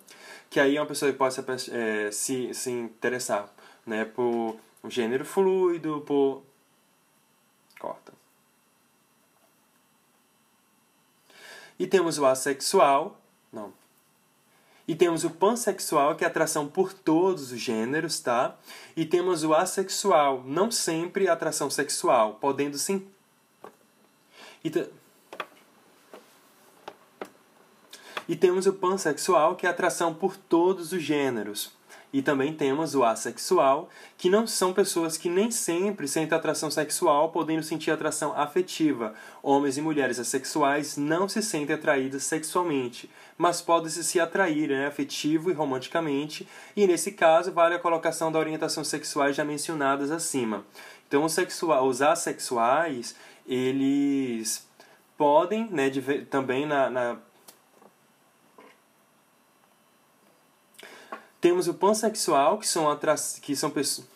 Que 0.48 0.58
aí 0.58 0.76
é 0.76 0.80
uma 0.80 0.86
pessoa 0.86 1.12
que 1.12 1.18
pode 1.18 1.34
se, 1.34 1.70
é, 1.72 2.10
se, 2.10 2.54
se 2.54 2.70
interessar 2.70 3.48
né, 3.86 4.04
por 4.04 4.56
gênero 4.88 5.24
fluido, 5.24 6.02
por. 6.06 6.42
Corta. 7.78 8.12
E 11.78 11.86
temos 11.86 12.18
o 12.18 12.26
assexual. 12.26 13.18
Não, 13.52 13.72
e 14.90 14.94
temos 14.96 15.22
o 15.22 15.30
pansexual, 15.30 16.16
que 16.16 16.24
é 16.24 16.26
atração 16.26 16.66
por 16.66 16.92
todos 16.92 17.52
os 17.52 17.60
gêneros, 17.60 18.18
tá? 18.18 18.56
E 18.96 19.06
temos 19.06 19.44
o 19.44 19.54
assexual, 19.54 20.42
não 20.44 20.68
sempre 20.68 21.28
atração 21.28 21.70
sexual, 21.70 22.38
podendo 22.40 22.76
sim. 22.76 23.06
E, 24.64 24.72
e 28.28 28.34
temos 28.34 28.66
o 28.66 28.72
pansexual, 28.72 29.54
que 29.54 29.64
é 29.64 29.70
atração 29.70 30.12
por 30.12 30.36
todos 30.36 30.90
os 30.90 31.00
gêneros. 31.00 31.70
E 32.12 32.20
também 32.20 32.52
temos 32.52 32.94
o 32.94 33.04
assexual, 33.04 33.88
que 34.18 34.28
não 34.28 34.46
são 34.46 34.72
pessoas 34.72 35.16
que 35.16 35.28
nem 35.28 35.50
sempre 35.50 36.08
sentem 36.08 36.36
atração 36.36 36.70
sexual, 36.70 37.30
podendo 37.30 37.62
sentir 37.62 37.92
atração 37.92 38.36
afetiva. 38.36 39.14
Homens 39.42 39.78
e 39.78 39.80
mulheres 39.80 40.18
assexuais 40.18 40.96
não 40.96 41.28
se 41.28 41.40
sentem 41.40 41.74
atraídos 41.74 42.24
sexualmente, 42.24 43.08
mas 43.38 43.62
podem 43.62 43.88
se 43.88 44.18
atrair 44.18 44.70
né, 44.70 44.86
afetivo 44.86 45.50
e 45.50 45.54
romanticamente, 45.54 46.48
e 46.76 46.86
nesse 46.86 47.12
caso 47.12 47.52
vale 47.52 47.76
a 47.76 47.78
colocação 47.78 48.32
da 48.32 48.38
orientação 48.38 48.82
sexuais 48.82 49.36
já 49.36 49.44
mencionadas 49.44 50.10
acima. 50.10 50.64
Então, 51.06 51.24
os, 51.24 51.32
sexual, 51.32 51.86
os 51.86 52.02
assexuais, 52.02 53.14
eles 53.46 54.66
podem, 55.16 55.68
né, 55.70 55.90
também 56.28 56.66
na, 56.66 56.90
na 56.90 57.18
Temos 61.40 61.68
o 61.68 61.74
pansexual, 61.74 62.58
que 62.58 62.68
são, 62.68 62.90
atra... 62.90 63.14
que 63.40 63.56
são 63.56 63.70
pessoas. 63.70 64.06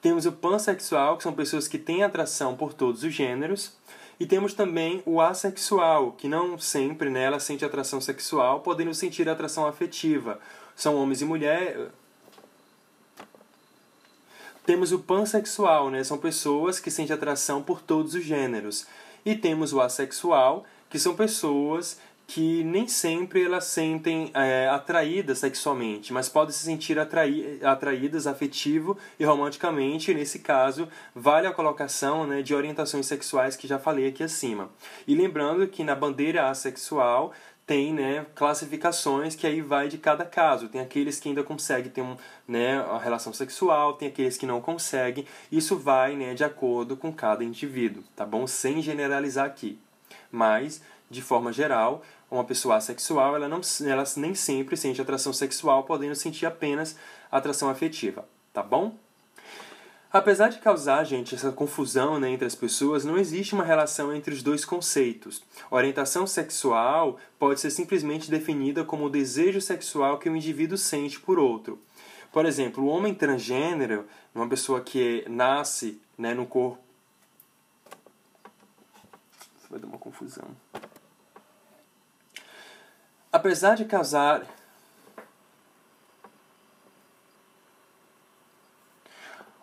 Temos 0.00 0.26
o 0.26 0.32
pansexual, 0.32 1.16
que 1.16 1.24
são 1.24 1.32
pessoas 1.32 1.66
que 1.66 1.78
têm 1.78 2.04
atração 2.04 2.56
por 2.56 2.72
todos 2.72 3.02
os 3.02 3.12
gêneros. 3.12 3.72
E 4.18 4.26
temos 4.26 4.54
também 4.54 5.02
o 5.04 5.20
assexual, 5.20 6.12
que 6.12 6.28
não 6.28 6.56
sempre 6.58 7.10
né, 7.10 7.24
ela 7.24 7.40
sente 7.40 7.64
atração 7.64 8.00
sexual, 8.00 8.60
podendo 8.60 8.94
sentir 8.94 9.28
atração 9.28 9.66
afetiva. 9.66 10.40
São 10.74 10.94
homens 10.96 11.20
e 11.20 11.24
mulheres. 11.24 11.88
Temos 14.64 14.90
o 14.90 14.98
pansexual, 14.98 15.90
né? 15.90 16.02
São 16.02 16.18
pessoas 16.18 16.80
que 16.80 16.90
sentem 16.90 17.14
atração 17.14 17.62
por 17.62 17.80
todos 17.80 18.14
os 18.14 18.24
gêneros. 18.24 18.86
E 19.24 19.34
temos 19.34 19.72
o 19.72 19.80
assexual, 19.80 20.64
que 20.88 20.98
são 20.98 21.14
pessoas 21.14 21.98
que 22.26 22.64
nem 22.64 22.88
sempre 22.88 23.44
elas 23.44 23.64
sentem 23.64 24.30
é, 24.34 24.68
atraídas 24.68 25.38
sexualmente, 25.38 26.12
mas 26.12 26.28
podem 26.28 26.52
se 26.52 26.64
sentir 26.64 26.98
atrai 26.98 27.60
atraídas 27.62 28.26
afetivo 28.26 28.98
e 29.18 29.24
romanticamente. 29.24 30.10
E 30.10 30.14
nesse 30.14 30.40
caso, 30.40 30.88
vale 31.14 31.46
a 31.46 31.52
colocação 31.52 32.26
né, 32.26 32.42
de 32.42 32.54
orientações 32.54 33.06
sexuais 33.06 33.56
que 33.56 33.68
já 33.68 33.78
falei 33.78 34.08
aqui 34.08 34.24
acima. 34.24 34.70
E 35.06 35.14
lembrando 35.14 35.66
que 35.68 35.84
na 35.84 35.94
bandeira 35.94 36.50
assexual 36.50 37.32
tem 37.66 37.92
né, 37.92 38.24
classificações 38.34 39.34
que 39.34 39.46
aí 39.46 39.60
vai 39.60 39.88
de 39.88 39.98
cada 39.98 40.24
caso. 40.24 40.68
Tem 40.68 40.80
aqueles 40.80 41.18
que 41.18 41.28
ainda 41.28 41.42
conseguem 41.42 41.90
ter 41.90 42.00
um, 42.00 42.16
né, 42.46 42.78
a 42.78 42.98
relação 42.98 43.32
sexual, 43.32 43.94
tem 43.94 44.08
aqueles 44.08 44.36
que 44.36 44.46
não 44.46 44.60
conseguem. 44.60 45.26
Isso 45.50 45.76
vai 45.76 46.14
né, 46.14 46.32
de 46.32 46.44
acordo 46.44 46.96
com 46.96 47.12
cada 47.12 47.42
indivíduo, 47.42 48.04
tá 48.14 48.24
bom? 48.24 48.46
Sem 48.46 48.80
generalizar 48.80 49.46
aqui. 49.46 49.78
Mas, 50.30 50.80
de 51.10 51.20
forma 51.20 51.52
geral, 51.52 52.02
uma 52.30 52.44
pessoa 52.44 52.76
assexual, 52.76 53.36
ela, 53.36 53.48
não, 53.48 53.60
ela 53.86 54.04
nem 54.16 54.34
sempre 54.34 54.76
sente 54.76 55.00
atração 55.00 55.32
sexual, 55.32 55.84
podendo 55.84 56.14
sentir 56.14 56.46
apenas 56.46 56.96
atração 57.30 57.68
afetiva, 57.68 58.28
tá 58.52 58.62
bom? 58.62 58.96
Apesar 60.12 60.48
de 60.48 60.58
causar, 60.58 61.04
gente, 61.04 61.34
essa 61.34 61.52
confusão 61.52 62.18
né, 62.18 62.30
entre 62.30 62.46
as 62.46 62.54
pessoas, 62.54 63.04
não 63.04 63.18
existe 63.18 63.54
uma 63.54 63.64
relação 63.64 64.14
entre 64.14 64.32
os 64.32 64.42
dois 64.42 64.64
conceitos. 64.64 65.42
Orientação 65.70 66.26
sexual 66.26 67.18
pode 67.38 67.60
ser 67.60 67.70
simplesmente 67.70 68.30
definida 68.30 68.84
como 68.84 69.04
o 69.04 69.10
desejo 69.10 69.60
sexual 69.60 70.18
que 70.18 70.30
o 70.30 70.36
indivíduo 70.36 70.78
sente 70.78 71.20
por 71.20 71.38
outro. 71.38 71.78
Por 72.32 72.46
exemplo, 72.46 72.84
o 72.84 72.86
homem 72.86 73.14
transgênero, 73.14 74.06
uma 74.34 74.48
pessoa 74.48 74.80
que 74.80 75.24
nasce 75.28 76.00
né, 76.16 76.32
no 76.34 76.46
corpo. 76.46 76.78
Isso 79.58 79.66
vai 79.68 79.78
dar 79.78 79.86
uma 79.86 79.98
confusão. 79.98 80.48
Apesar 83.36 83.74
de 83.74 83.84
casar. 83.84 84.46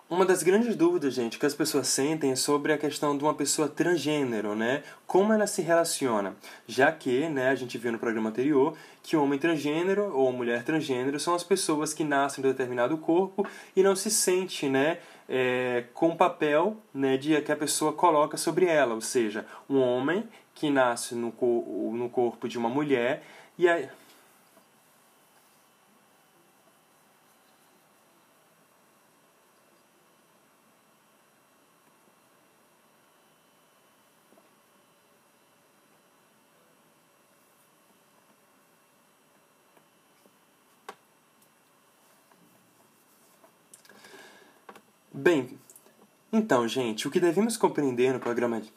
Uma 0.07 0.27
das 0.27 0.43
grandes 0.43 0.75
dúvidas, 0.75 1.15
gente, 1.15 1.39
que 1.39 1.45
as 1.47 1.55
pessoas 1.55 1.87
sentem 1.87 2.33
é 2.33 2.35
sobre 2.35 2.71
a 2.71 2.77
questão 2.77 3.17
de 3.17 3.23
uma 3.23 3.33
pessoa 3.33 3.67
transgênero, 3.67 4.53
né? 4.53 4.83
Como 5.07 5.33
ela 5.33 5.47
se 5.47 5.63
relaciona. 5.63 6.35
Já 6.67 6.91
que, 6.91 7.27
né, 7.29 7.49
a 7.49 7.55
gente 7.55 7.79
viu 7.79 7.91
no 7.91 7.97
programa 7.97 8.29
anterior 8.29 8.77
que 9.01 9.17
o 9.17 9.23
homem 9.23 9.39
transgênero 9.39 10.15
ou 10.15 10.31
mulher 10.31 10.63
transgênero 10.63 11.19
são 11.19 11.33
as 11.33 11.43
pessoas 11.43 11.95
que 11.95 12.03
nascem 12.03 12.45
em 12.45 12.47
determinado 12.47 12.95
corpo 12.99 13.43
e 13.75 13.81
não 13.81 13.95
se 13.95 14.11
sente, 14.11 14.69
né, 14.69 14.99
é, 15.27 15.85
com 15.95 16.09
o 16.09 16.15
papel 16.15 16.77
né, 16.93 17.17
de 17.17 17.41
que 17.41 17.51
a 17.51 17.57
pessoa 17.57 17.91
coloca 17.91 18.37
sobre 18.37 18.67
ela. 18.67 18.93
Ou 18.93 19.01
seja, 19.01 19.47
um 19.67 19.79
homem 19.79 20.29
que 20.53 20.69
nasce 20.69 21.15
no, 21.15 21.33
no 21.91 22.07
corpo 22.09 22.47
de 22.47 22.59
uma 22.59 22.69
mulher 22.69 23.23
e 23.57 23.67
aí. 23.69 23.89
Bem, 45.15 45.57
então, 46.33 46.67
gente, 46.67 47.07
o 47.07 47.11
que 47.11 47.19
devemos 47.19 47.55
compreender 47.55 48.11
no 48.11 48.19
programa 48.19 48.59
de 48.59 48.73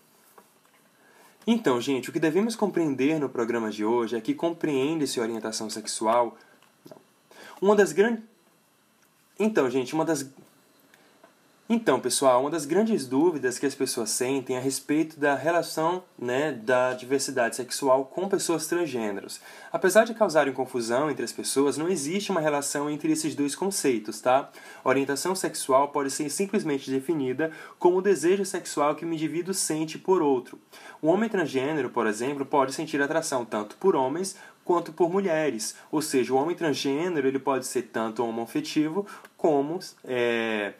então, 1.46 1.80
gente, 1.80 2.11
o 2.11 2.12
que 2.12 2.18
devemos 2.18 2.56
compreender 2.56 3.20
no 3.20 3.28
programa 3.28 3.70
de 3.70 3.85
hoje 3.85 4.16
é 4.16 4.20
que 4.20 4.35
compreende-se 4.35 5.20
orientação 5.20 5.70
sexual. 5.70 6.37
Uma 7.62 7.76
das 7.76 7.92
grandes. 7.92 8.24
Então, 9.38 9.70
gente, 9.70 9.94
uma 9.94 10.04
das 10.04 10.28
então, 11.68 11.98
pessoal, 11.98 12.42
uma 12.42 12.50
das 12.50 12.64
grandes 12.64 13.07
dúvidas 13.07 13.59
que 13.59 13.66
as 13.66 13.74
pessoas 13.74 14.11
sentem 14.11 14.57
a 14.57 14.61
respeito 14.61 15.18
da 15.18 15.35
relação 15.35 16.05
né, 16.16 16.52
da 16.52 16.92
diversidade 16.92 17.57
sexual 17.57 18.05
com 18.05 18.29
pessoas 18.29 18.68
transgêneros. 18.68 19.40
Apesar 19.72 20.05
de 20.05 20.14
causarem 20.14 20.52
confusão 20.52 21.11
entre 21.11 21.24
as 21.24 21.33
pessoas, 21.33 21.76
não 21.76 21.88
existe 21.88 22.31
uma 22.31 22.40
relação 22.40 22.88
entre 22.88 23.11
esses 23.11 23.35
dois 23.35 23.57
conceitos, 23.57 24.20
tá? 24.20 24.48
Orientação 24.85 25.35
sexual 25.35 25.88
pode 25.88 26.12
ser 26.12 26.31
simplesmente 26.31 26.88
definida 26.88 27.50
como 27.81 27.98
o 27.98 28.02
desejo 28.02 28.44
sexual 28.44 28.94
que 28.94 29.05
um 29.05 29.12
indivíduo 29.12 29.52
sente 29.52 29.98
por 29.98 30.22
outro. 30.22 30.61
O 31.02 31.09
homem 31.09 31.29
transgênero, 31.29 31.90
por 31.90 32.07
exemplo, 32.07 32.46
pode 32.46 32.74
sentir 32.74 33.02
atração 33.02 33.44
tanto 33.44 33.76
por 33.76 33.96
homens 33.96 34.37
quanto 34.64 34.92
por 34.92 35.11
mulheres. 35.11 35.76
Ou 35.90 36.00
seja, 36.00 36.33
o 36.33 36.37
homem 36.37 36.55
transgênero 36.55 37.26
ele 37.26 37.38
pode 37.38 37.66
ser 37.66 37.83
tanto 37.83 38.24
homoafetivo 38.24 39.07
como 39.37 39.79
é, 40.05 40.74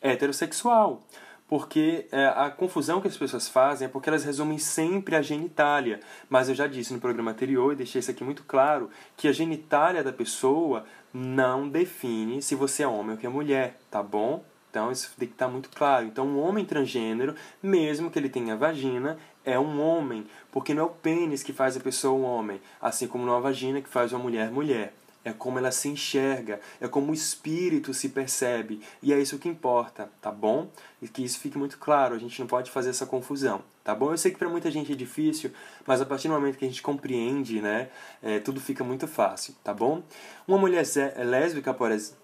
heterossexual. 0.00 1.06
Porque 1.48 2.06
é, 2.10 2.26
a 2.26 2.50
confusão 2.50 3.00
que 3.00 3.06
as 3.06 3.16
pessoas 3.16 3.48
fazem 3.48 3.86
é 3.86 3.88
porque 3.88 4.08
elas 4.08 4.24
resumem 4.24 4.58
sempre 4.58 5.14
a 5.14 5.22
genitália. 5.22 6.00
Mas 6.28 6.48
eu 6.48 6.54
já 6.54 6.66
disse 6.66 6.92
no 6.92 7.00
programa 7.00 7.30
anterior, 7.30 7.72
e 7.72 7.76
deixei 7.76 8.00
isso 8.00 8.10
aqui 8.10 8.24
muito 8.24 8.42
claro, 8.42 8.90
que 9.16 9.28
a 9.28 9.32
genitália 9.32 10.02
da 10.02 10.12
pessoa 10.12 10.84
não 11.14 11.68
define 11.68 12.42
se 12.42 12.54
você 12.54 12.82
é 12.82 12.88
homem 12.88 13.12
ou 13.12 13.16
que 13.16 13.26
é 13.26 13.28
mulher, 13.28 13.78
tá 13.90 14.02
bom? 14.02 14.44
Então 14.68 14.90
isso 14.90 15.14
tem 15.16 15.28
que 15.28 15.34
estar 15.34 15.48
muito 15.48 15.70
claro. 15.70 16.06
Então, 16.06 16.26
um 16.26 16.38
homem 16.38 16.64
transgênero, 16.64 17.34
mesmo 17.62 18.10
que 18.10 18.18
ele 18.18 18.28
tenha 18.28 18.56
vagina, 18.56 19.16
é 19.44 19.58
um 19.58 19.80
homem, 19.80 20.26
porque 20.50 20.74
não 20.74 20.82
é 20.82 20.86
o 20.86 20.90
pênis 20.90 21.42
que 21.42 21.52
faz 21.52 21.76
a 21.76 21.80
pessoa 21.80 22.18
um 22.18 22.24
homem, 22.24 22.60
assim 22.82 23.06
como 23.06 23.24
não 23.24 23.34
é 23.34 23.36
a 23.38 23.40
vagina 23.40 23.80
que 23.80 23.88
faz 23.88 24.12
uma 24.12 24.18
mulher 24.18 24.50
mulher 24.50 24.92
é 25.26 25.32
como 25.32 25.58
ela 25.58 25.72
se 25.72 25.88
enxerga, 25.88 26.60
é 26.80 26.86
como 26.86 27.10
o 27.10 27.14
espírito 27.14 27.92
se 27.92 28.10
percebe, 28.10 28.80
e 29.02 29.12
é 29.12 29.18
isso 29.18 29.40
que 29.40 29.48
importa, 29.48 30.08
tá 30.22 30.30
bom? 30.30 30.70
E 31.02 31.08
que 31.08 31.24
isso 31.24 31.40
fique 31.40 31.58
muito 31.58 31.78
claro, 31.78 32.14
a 32.14 32.18
gente 32.18 32.38
não 32.38 32.46
pode 32.46 32.70
fazer 32.70 32.90
essa 32.90 33.04
confusão, 33.04 33.60
tá 33.82 33.92
bom? 33.92 34.12
Eu 34.12 34.18
sei 34.18 34.30
que 34.30 34.38
para 34.38 34.48
muita 34.48 34.70
gente 34.70 34.92
é 34.92 34.94
difícil, 34.94 35.50
mas 35.84 36.00
a 36.00 36.06
partir 36.06 36.28
do 36.28 36.34
momento 36.34 36.56
que 36.56 36.64
a 36.64 36.68
gente 36.68 36.80
compreende, 36.80 37.60
né, 37.60 37.88
é, 38.22 38.38
tudo 38.38 38.60
fica 38.60 38.84
muito 38.84 39.08
fácil, 39.08 39.56
tá 39.64 39.74
bom? 39.74 40.00
Uma 40.46 40.58
mulher 40.58 40.84
lésbica, 41.24 41.74
por 41.74 41.90
exemplo, 41.90 42.22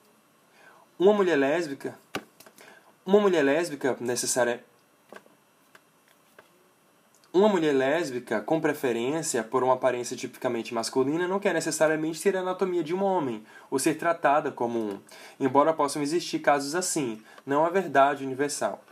uma 0.97 1.13
mulher 1.13 1.37
lésbica, 1.37 1.99
uma 3.05 3.19
mulher 3.19 3.43
lésbica 3.43 3.97
necessária 3.99 4.63
uma 7.33 7.49
mulher 7.49 7.73
lésbica 7.73 8.43
com 8.43 8.61
preferência 8.61 9.43
por 9.43 9.65
uma 9.65 9.75
aparência 9.75 10.17
tipicamente 10.17 10.75
masculina 10.75 11.27
não 11.27 11.41
quer 11.41 11.55
necessariamente 11.55 12.21
ter 12.21 12.37
a 12.37 12.41
anatomia 12.41 12.85
de 12.85 12.95
um 12.95 13.03
homem 13.03 13.43
ou 13.71 13.79
ser 13.79 13.95
tratada 13.95 14.51
como 14.51 14.79
um, 14.79 15.01
embora 15.41 15.73
possam 15.73 16.03
existir 16.03 16.41
casos 16.41 16.75
assim, 16.75 17.23
não 17.47 17.65
a 17.65 17.71
verdade 17.71 18.25
universal. 18.25 18.85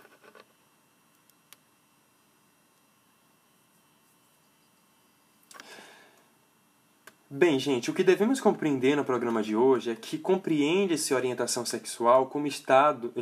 Bem, 7.33 7.61
gente, 7.61 7.91
o 7.91 7.95
que 7.95 8.03
devemos 8.03 8.41
compreender 8.41 8.97
no 8.97 9.05
programa 9.05 9.41
de 9.41 9.55
hoje 9.55 9.91
é 9.91 9.95
que 9.95 10.19
compreende-se 10.19 11.15
orientação 11.15 11.65
sexual 11.65 12.27
como 12.27 12.49
estado, 12.49 13.13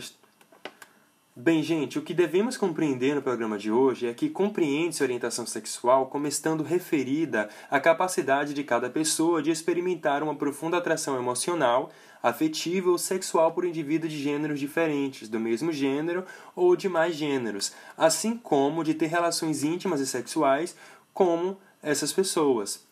Bem, 1.40 1.62
gente, 1.62 2.01
o 2.01 2.03
que 2.03 2.12
devemos 2.12 2.57
compreender 2.57 3.14
no 3.14 3.22
programa 3.22 3.57
de 3.57 3.70
hoje 3.70 4.09
é 4.09 4.12
que 4.12 4.29
compreende-se 4.29 5.05
orientação 5.05 5.46
sexual 5.46 6.07
como 6.07 6.27
estando 6.27 6.64
referida 6.64 7.48
à 7.70 7.79
capacidade 7.79 8.53
de 8.53 8.64
cada 8.64 8.90
pessoa 8.90 9.40
de 9.40 9.48
experimentar 9.48 10.20
uma 10.20 10.35
profunda 10.35 10.79
atração 10.79 11.16
emocional, 11.16 11.92
afetiva 12.20 12.90
ou 12.90 12.98
sexual 12.98 13.53
por 13.53 13.64
indivíduos 13.64 14.12
de 14.12 14.20
gêneros 14.20 14.59
diferentes, 14.59 15.29
do 15.29 15.38
mesmo 15.38 15.70
gênero 15.70 16.24
ou 16.57 16.74
de 16.74 16.88
mais 16.88 17.14
gêneros, 17.14 17.72
assim 17.96 18.37
como 18.37 18.83
de 18.83 18.92
ter 18.92 19.07
relações 19.07 19.62
íntimas 19.62 20.01
e 20.01 20.09
sexuais 20.09 20.74
com 21.14 21.55
essas 21.81 22.12
pessoas. 22.12 22.85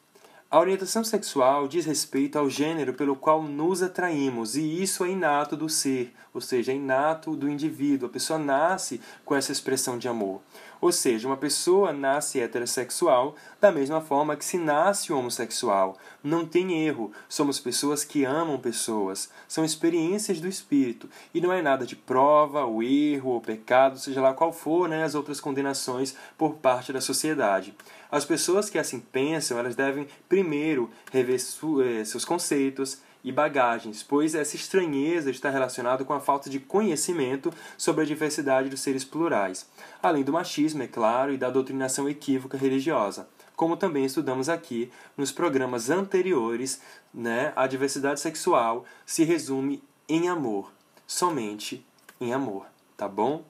A 0.49 0.61
orientação 0.61 1.03
sexual 1.03 1.67
diz 1.67 1.85
respeito 1.85 2.39
ao 2.39 2.49
gênero 2.49 2.95
pelo 2.95 3.17
qual 3.17 3.43
nos 3.43 3.83
atraímos, 3.83 4.55
e 4.55 4.81
isso 4.81 5.05
é 5.05 5.09
inato 5.09 5.57
do 5.57 5.69
ser, 5.69 6.15
ou 6.37 6.41
seja, 6.41 6.73
é 6.73 6.75
inato 6.75 7.35
do 7.35 7.49
indivíduo. 7.49 8.09
A 8.09 8.13
pessoa 8.13 8.39
nasce 8.39 9.01
com 9.25 9.35
essa 9.35 9.53
expressão 9.53 9.99
de 9.99 10.09
amor. 10.09 10.41
Ou 10.81 10.93
seja, 10.93 11.27
uma 11.27 11.37
pessoa 11.37 11.93
nasce 11.93 12.39
heterossexual 12.39 13.35
da 13.61 13.73
mesma 13.73 14.01
forma 14.01 14.37
que 14.37 14.45
se 14.45 14.59
nasce 14.59 15.13
homossexual. 15.13 15.97
Não 16.23 16.47
tem 16.47 16.85
erro. 16.87 17.13
Somos 17.29 17.59
pessoas 17.59 18.05
que 18.05 18.25
amam 18.25 18.59
pessoas. 18.59 19.31
São 19.49 19.65
experiências 19.65 20.41
do 20.41 20.49
espírito. 20.49 21.09
E 21.33 21.41
não 21.41 21.53
é 21.53 21.63
nada 21.63 21.87
de 21.87 21.97
prova, 21.97 22.65
ou 22.65 22.83
erro, 22.83 23.31
ou 23.31 23.41
pecado, 23.41 23.99
seja 23.99 24.21
lá 24.21 24.35
qual 24.35 24.53
for 24.53 24.89
né, 24.89 25.05
as 25.05 25.15
outras 25.15 25.41
condenações 25.41 26.15
por 26.37 26.57
parte 26.57 26.93
da 26.93 27.01
sociedade. 27.01 27.75
As 28.11 28.25
pessoas 28.25 28.71
que 28.71 28.79
assim 28.79 29.01
pensam, 29.01 29.59
elas 29.59 29.75
devem 29.75 30.07
primeiro 30.29 30.91
rever 31.11 31.37
eh, 31.37 32.05
seus 32.05 32.25
conceitos, 32.25 33.01
e 33.27 33.33
bagagens, 33.33 34.05
pois 34.05 34.37
essa 34.37 34.55
estranheza 34.55 35.33
está 35.33 35.51
relacionada 35.51 36.05
com 36.05 36.13
a 36.13 36.21
falta 36.21 36.49
de 36.49 36.61
conhecimento 36.61 37.53
sobre 37.77 38.05
a 38.05 38.07
diversidade 38.07 38.69
dos 38.69 38.79
seres 38.79 39.05
plurais, 39.05 39.69
além 40.01 40.23
do 40.23 40.33
machismo, 40.33 40.85
é 40.85 40.87
claro, 40.87 41.35
e 41.35 41.37
da 41.37 41.51
doutrinação 41.51 42.09
equívoca 42.09 42.57
religiosa. 42.57 43.29
Como 43.57 43.77
também 43.77 44.05
estudamos 44.05 44.49
aqui 44.49 44.93
nos 45.17 45.33
programas 45.33 45.91
anteriores, 45.91 46.81
né, 47.13 47.53
a 47.57 47.67
diversidade 47.67 48.21
sexual 48.21 48.85
se 49.05 49.25
resume 49.25 49.83
em 50.09 50.29
amor, 50.29 50.73
somente 51.05 51.85
em 52.21 52.33
amor, 52.33 52.67
tá 52.97 53.09
bom? 53.09 53.45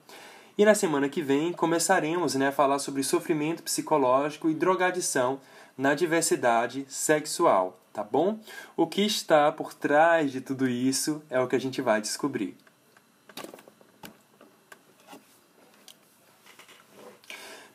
E 0.57 0.65
na 0.65 0.73
semana 0.73 1.07
que 1.07 1.21
vem 1.21 1.53
começaremos 1.53 2.33
né, 2.33 2.47
a 2.47 2.51
falar 2.51 2.79
sobre 2.79 3.03
sofrimento 3.03 3.61
psicológico 3.61 4.49
e 4.49 4.55
drogadição 4.55 5.39
na 5.77 5.93
diversidade 5.93 6.83
sexual 6.89 7.77
tá 7.97 8.03
bom? 8.03 8.37
O 8.75 8.85
que 8.85 9.01
está 9.01 9.51
por 9.51 9.73
trás 9.73 10.31
de 10.31 10.39
tudo 10.39 10.69
isso 10.69 11.23
é 11.31 11.39
o 11.39 11.47
que 11.47 11.55
a 11.55 11.59
gente 11.59 11.81
vai 11.81 11.99
descobrir. 11.99 12.55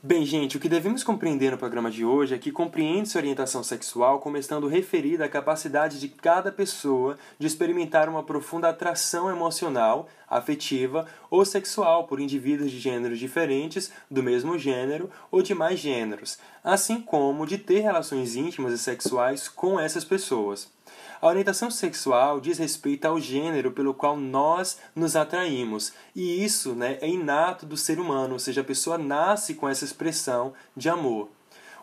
Bem, 0.04 0.26
gente, 0.26 0.56
o 0.56 0.60
que 0.60 0.68
devemos 0.68 1.04
compreender 1.04 1.52
no 1.52 1.56
programa 1.56 1.88
de 1.88 2.04
hoje 2.04 2.34
é 2.34 2.38
que 2.38 2.50
compreende-se 2.50 3.16
orientação 3.16 3.62
sexual 3.62 4.18
como 4.18 4.36
estando 4.36 4.66
referida 4.66 5.24
à 5.24 5.28
capacidade 5.28 6.00
de 6.00 6.08
cada 6.08 6.50
pessoa 6.50 7.16
de 7.38 7.46
experimentar 7.46 8.08
uma 8.08 8.24
profunda 8.24 8.68
atração 8.68 9.30
emocional, 9.30 10.08
afetiva 10.28 11.06
ou 11.30 11.44
sexual 11.44 12.08
por 12.08 12.18
indivíduos 12.18 12.72
de 12.72 12.80
gêneros 12.80 13.20
diferentes, 13.20 13.92
do 14.10 14.24
mesmo 14.24 14.58
gênero 14.58 15.08
ou 15.30 15.40
de 15.40 15.54
mais 15.54 15.78
gêneros, 15.78 16.36
assim 16.64 17.00
como 17.00 17.46
de 17.46 17.56
ter 17.56 17.78
relações 17.78 18.34
íntimas 18.34 18.72
e 18.72 18.78
sexuais 18.78 19.46
com 19.46 19.78
essas 19.78 20.04
pessoas. 20.04 20.68
A 21.22 21.28
orientação 21.28 21.70
sexual 21.70 22.40
diz 22.40 22.58
respeito 22.58 23.04
ao 23.04 23.20
gênero 23.20 23.70
pelo 23.70 23.94
qual 23.94 24.16
nós 24.16 24.78
nos 24.92 25.14
atraímos, 25.14 25.92
e 26.16 26.44
isso 26.44 26.74
né, 26.74 26.98
é 27.00 27.08
inato 27.08 27.64
do 27.64 27.76
ser 27.76 28.00
humano, 28.00 28.32
ou 28.32 28.40
seja, 28.40 28.60
a 28.60 28.64
pessoa 28.64 28.98
nasce 28.98 29.54
com 29.54 29.68
essa 29.68 29.84
expressão 29.84 30.52
de 30.76 30.88
amor. 30.88 31.28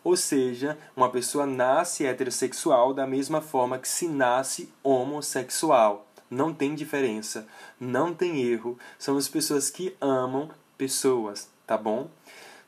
Ou 0.03 0.17
seja, 0.17 0.77
uma 0.93 1.09
pessoa 1.09 1.45
nasce 1.45 2.05
heterossexual 2.05 2.93
da 2.93 3.07
mesma 3.07 3.39
forma 3.39 3.79
que 3.79 3.87
se 3.87 4.09
nasce 4.09 4.69
homossexual. 4.83 6.05
Não 6.29 6.53
tem 6.53 6.75
diferença, 6.75 7.47
não 7.79 8.13
tem 8.13 8.41
erro. 8.41 8.77
São 8.97 9.15
as 9.15 9.29
pessoas 9.29 9.69
que 9.69 9.95
amam 10.01 10.49
pessoas, 10.77 11.49
tá 11.65 11.77
bom? 11.77 12.09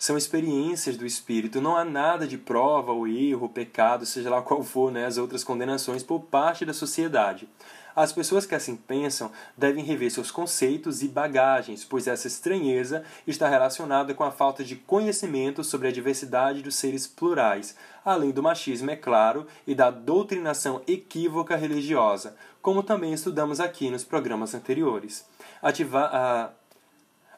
São 0.01 0.17
experiências 0.17 0.97
do 0.97 1.05
Espírito. 1.05 1.61
Não 1.61 1.77
há 1.77 1.85
nada 1.85 2.27
de 2.27 2.35
prova 2.35 2.91
ou 2.91 3.07
erro, 3.07 3.47
pecado, 3.47 4.03
seja 4.03 4.31
lá 4.31 4.41
qual 4.41 4.63
for, 4.63 4.91
né, 4.91 5.05
as 5.05 5.19
outras 5.19 5.43
condenações 5.43 6.01
por 6.01 6.21
parte 6.21 6.65
da 6.65 6.73
sociedade. 6.73 7.47
As 7.95 8.11
pessoas 8.11 8.47
que 8.47 8.55
assim 8.55 8.75
pensam 8.75 9.31
devem 9.55 9.83
rever 9.83 10.09
seus 10.09 10.31
conceitos 10.31 11.03
e 11.03 11.07
bagagens, 11.07 11.85
pois 11.85 12.07
essa 12.07 12.25
estranheza 12.25 13.03
está 13.27 13.47
relacionada 13.47 14.15
com 14.15 14.23
a 14.23 14.31
falta 14.31 14.63
de 14.63 14.75
conhecimento 14.75 15.63
sobre 15.63 15.89
a 15.89 15.91
diversidade 15.91 16.63
dos 16.63 16.73
seres 16.73 17.05
plurais, 17.05 17.75
além 18.03 18.31
do 18.31 18.41
machismo, 18.41 18.89
é 18.89 18.95
claro, 18.95 19.45
e 19.67 19.75
da 19.75 19.91
doutrinação 19.91 20.81
equívoca 20.87 21.55
religiosa, 21.55 22.35
como 22.59 22.81
também 22.81 23.13
estudamos 23.13 23.59
aqui 23.59 23.91
nos 23.91 24.03
programas 24.03 24.55
anteriores. 24.55 25.27
Ativar 25.61 26.09
a 26.11 26.53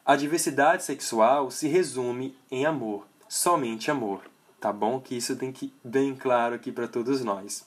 a 0.06 0.16
diversidade 0.16 0.84
sexual 0.84 1.50
se 1.50 1.66
resume 1.66 2.36
em 2.50 2.66
amor, 2.66 3.06
somente 3.26 3.90
amor, 3.90 4.20
tá 4.60 4.70
bom? 4.70 5.00
Que 5.00 5.16
isso 5.16 5.34
tem 5.34 5.50
que 5.50 5.72
bem 5.82 6.14
claro 6.14 6.54
aqui 6.54 6.70
para 6.70 6.86
todos 6.86 7.24
nós. 7.24 7.66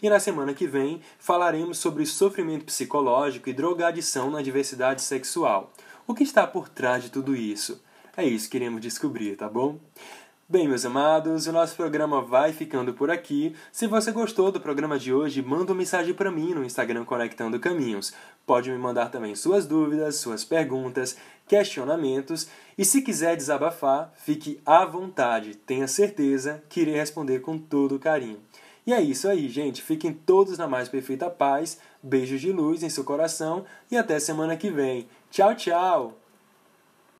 E 0.00 0.08
na 0.08 0.20
semana 0.20 0.54
que 0.54 0.66
vem 0.66 1.00
falaremos 1.18 1.78
sobre 1.78 2.06
sofrimento 2.06 2.64
psicológico 2.66 3.48
e 3.48 3.52
drogadição 3.52 4.30
na 4.30 4.42
diversidade 4.42 5.02
sexual. 5.02 5.72
O 6.06 6.14
que 6.14 6.22
está 6.22 6.46
por 6.46 6.68
trás 6.68 7.02
de 7.02 7.10
tudo 7.10 7.34
isso? 7.34 7.82
É 8.16 8.24
isso 8.24 8.44
que 8.44 8.52
queremos 8.52 8.80
descobrir, 8.80 9.36
tá 9.36 9.48
bom? 9.48 9.80
Bem, 10.52 10.68
meus 10.68 10.84
amados, 10.84 11.46
o 11.46 11.52
nosso 11.52 11.74
programa 11.74 12.20
vai 12.20 12.52
ficando 12.52 12.92
por 12.92 13.10
aqui. 13.10 13.56
Se 13.72 13.86
você 13.86 14.12
gostou 14.12 14.52
do 14.52 14.60
programa 14.60 14.98
de 14.98 15.10
hoje, 15.10 15.40
manda 15.40 15.72
uma 15.72 15.78
mensagem 15.78 16.12
para 16.12 16.30
mim 16.30 16.52
no 16.52 16.62
Instagram 16.62 17.06
Conectando 17.06 17.58
Caminhos. 17.58 18.12
Pode 18.44 18.70
me 18.70 18.76
mandar 18.76 19.10
também 19.10 19.34
suas 19.34 19.66
dúvidas, 19.66 20.16
suas 20.16 20.44
perguntas, 20.44 21.16
questionamentos 21.48 22.48
e 22.76 22.84
se 22.84 23.00
quiser 23.00 23.34
desabafar, 23.34 24.12
fique 24.14 24.60
à 24.66 24.84
vontade. 24.84 25.54
Tenha 25.54 25.88
certeza 25.88 26.62
que 26.68 26.82
irei 26.82 26.96
responder 26.96 27.40
com 27.40 27.56
todo 27.56 27.98
carinho. 27.98 28.38
E 28.86 28.92
é 28.92 29.00
isso 29.00 29.28
aí, 29.28 29.48
gente. 29.48 29.80
Fiquem 29.80 30.12
todos 30.12 30.58
na 30.58 30.68
mais 30.68 30.86
perfeita 30.86 31.30
paz. 31.30 31.78
Beijos 32.02 32.42
de 32.42 32.52
luz 32.52 32.82
em 32.82 32.90
seu 32.90 33.04
coração 33.04 33.64
e 33.90 33.96
até 33.96 34.20
semana 34.20 34.54
que 34.54 34.70
vem. 34.70 35.08
Tchau, 35.30 35.54
tchau! 35.54 36.21